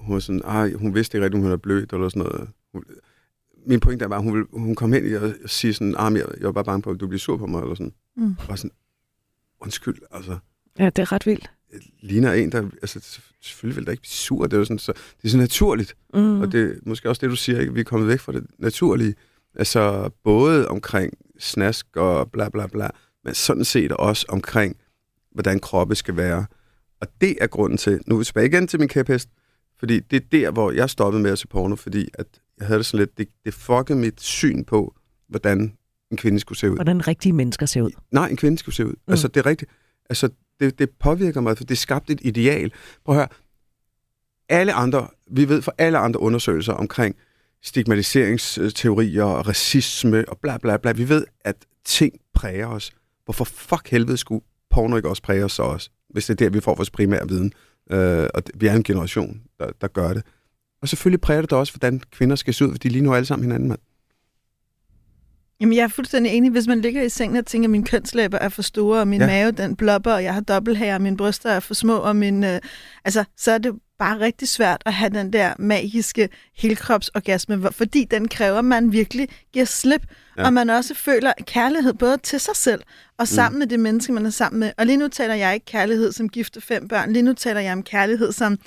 [0.00, 2.48] Hun var sådan, ah, hun vidste ikke rigtigt, om hun var blødt, eller sådan noget.
[2.72, 2.84] Hun,
[3.68, 6.46] min pointe er bare, hun, ville, hun kom hen og sige sådan, ah, jeg, jeg
[6.46, 7.92] var bare bange på, at du bliver sur på mig, eller sådan.
[8.16, 8.34] Mm.
[8.48, 8.70] Og sådan,
[9.60, 10.38] undskyld, altså,
[10.78, 11.50] Ja, det er ret vildt.
[12.00, 14.92] ligner en, der, altså, selvfølgelig vil der ikke blive sur, det er jo sådan, så,
[14.92, 15.96] det er så naturligt.
[16.14, 16.20] Mm.
[16.20, 16.40] Mm.
[16.40, 17.74] Og det er måske også det, du siger, ikke?
[17.74, 19.14] vi er kommet væk fra det naturlige.
[19.54, 22.90] Altså både omkring snask og bla bla bla,
[23.24, 24.76] men sådan set også omkring,
[25.32, 26.46] hvordan kroppe skal være.
[27.00, 29.28] Og det er grunden til, nu er vi tilbage igen til min kæphest,
[29.78, 32.26] fordi det er der, hvor jeg stoppede med at se porno, fordi at
[32.58, 34.94] jeg havde det sådan lidt, det, det fuckede mit syn på,
[35.28, 35.72] hvordan
[36.10, 36.76] en kvinde skulle se ud.
[36.76, 37.90] Hvordan rigtige mennesker ser ud.
[38.10, 38.92] Nej, en kvinde skulle se ud.
[38.92, 39.10] Mm.
[39.10, 39.70] Altså, det er rigtigt.
[40.10, 40.28] Altså,
[40.60, 42.72] det, det påvirker mig, for det skabte et ideal.
[43.04, 43.28] Prøv at høre.
[44.48, 47.16] Alle andre, vi ved fra alle andre undersøgelser omkring
[47.62, 52.90] stigmatiseringsteorier og racisme og bla bla bla, vi ved, at ting præger os.
[53.24, 55.90] Hvorfor fuck helvede skulle porno ikke også præge os så også?
[56.10, 57.52] Hvis det er der, vi får vores primære viden.
[57.90, 60.24] Øh, og vi er en generation, der, der gør det.
[60.82, 63.14] Og selvfølgelig præger det da også, hvordan kvinder skal se ud, for de ligner jo
[63.14, 63.80] alle sammen hinanden, mand.
[65.60, 66.50] Jamen, jeg er fuldstændig enig.
[66.50, 69.20] Hvis man ligger i sengen og tænker, at mine kønslæber er for store, og min
[69.20, 69.26] Ja.
[69.26, 72.44] mave den blopper, og jeg har dobbelthager, og mine bryster er for små, og min,
[72.44, 72.60] øh,
[73.04, 78.28] altså, så er det bare rigtig svært at have den der magiske helkropsorgasme, fordi den
[78.28, 80.02] kræver, at man virkelig giver slip,
[80.38, 80.44] Ja.
[80.46, 82.82] og man også føler kærlighed både til sig selv
[83.18, 83.58] og sammen mm.
[83.58, 84.72] med det menneske, man er sammen med.
[84.78, 87.12] Og lige nu taler jeg ikke kærlighed som gifte fem børn.
[87.12, 88.58] Lige nu taler jeg om kærlighed som,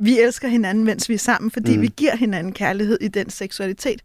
[0.00, 1.82] vi elsker hinanden, mens vi er sammen, fordi Mm.
[1.82, 4.02] vi giver hinanden kærlighed i den seksualitet.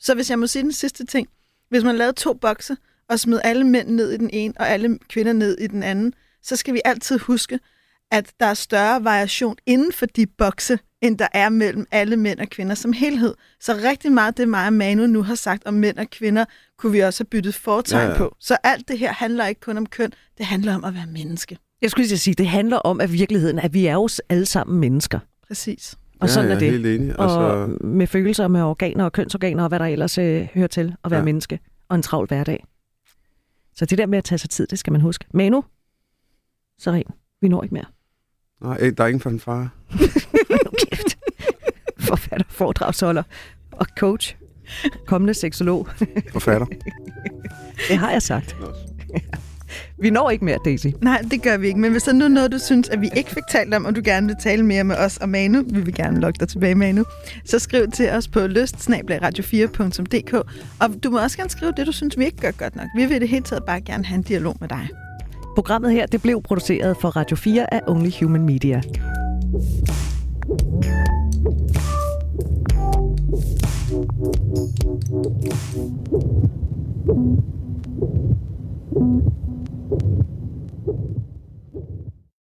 [0.00, 1.28] Så hvis jeg må sige den sidste ting.
[1.68, 2.76] Hvis man lavede to bokse
[3.08, 6.14] og smed alle mænd ned i den ene og alle kvinder ned i den anden,
[6.42, 7.58] så skal vi altid huske,
[8.10, 12.38] at der er større variation inden for de bokse, end der er mellem alle mænd
[12.40, 13.34] og kvinder som helhed.
[13.60, 16.44] Så rigtig meget det, mig og Manu nu har sagt om mænd og kvinder,
[16.78, 18.10] kunne vi også have byttet ja, ja.
[18.10, 18.16] ja.
[18.16, 18.36] på.
[18.40, 21.58] Så alt det her handler ikke kun om køn, det handler om at være menneske.
[21.84, 24.80] Jeg skulle lige sige, det handler om, at virkeligheden, at vi er jo alle sammen
[24.80, 25.18] mennesker.
[25.48, 25.96] Præcis.
[26.20, 26.70] Og sådan ja, er jeg det.
[26.70, 27.18] helt enig.
[27.20, 30.94] Og Altså, med følelser, med organer og kønsorganer og hvad der ellers øh, hører til
[31.04, 31.20] at være Ja.
[31.20, 31.24] ja.
[31.24, 31.58] menneske.
[31.88, 32.64] Og en travl hverdag.
[33.74, 35.24] Så det der med at tage sig tid, det skal man huske.
[35.34, 35.64] Manu,
[36.78, 37.04] så ren.
[37.40, 37.84] Vi når ikke mere.
[38.62, 39.68] nej, der er ingen fanfare.
[39.92, 41.18] Nu kæft.
[41.98, 43.22] Forfatter, foredragsholder
[43.72, 44.36] og coach.
[45.06, 45.88] Kommende seksolog.
[46.32, 46.66] Forfatter.
[47.88, 48.56] Det har jeg sagt.
[49.14, 49.20] Vi
[49.98, 50.86] Vi når ikke mere, Daisy.
[51.00, 51.80] Nej, det gør vi ikke.
[51.80, 53.96] Men hvis der nu er noget, du synes, at vi ikke fik talt om, og
[53.96, 56.74] du gerne vil tale mere med os og Manu, vi vil gerne logge dig tilbage,
[56.74, 57.04] Manu,
[57.44, 60.34] så skriv til os på lystsnablagradio4.dk.
[60.80, 62.86] Og du må også gerne skrive det, du synes, vi ikke gør godt nok.
[62.96, 64.88] Vi vil det hele taget bare gerne have en dialog med dig.
[65.54, 68.82] Programmet her det blev produceret for Radio 4 af Only Human Media.
[78.94, 79.43] Thank you.
[80.00, 80.33] Thank you.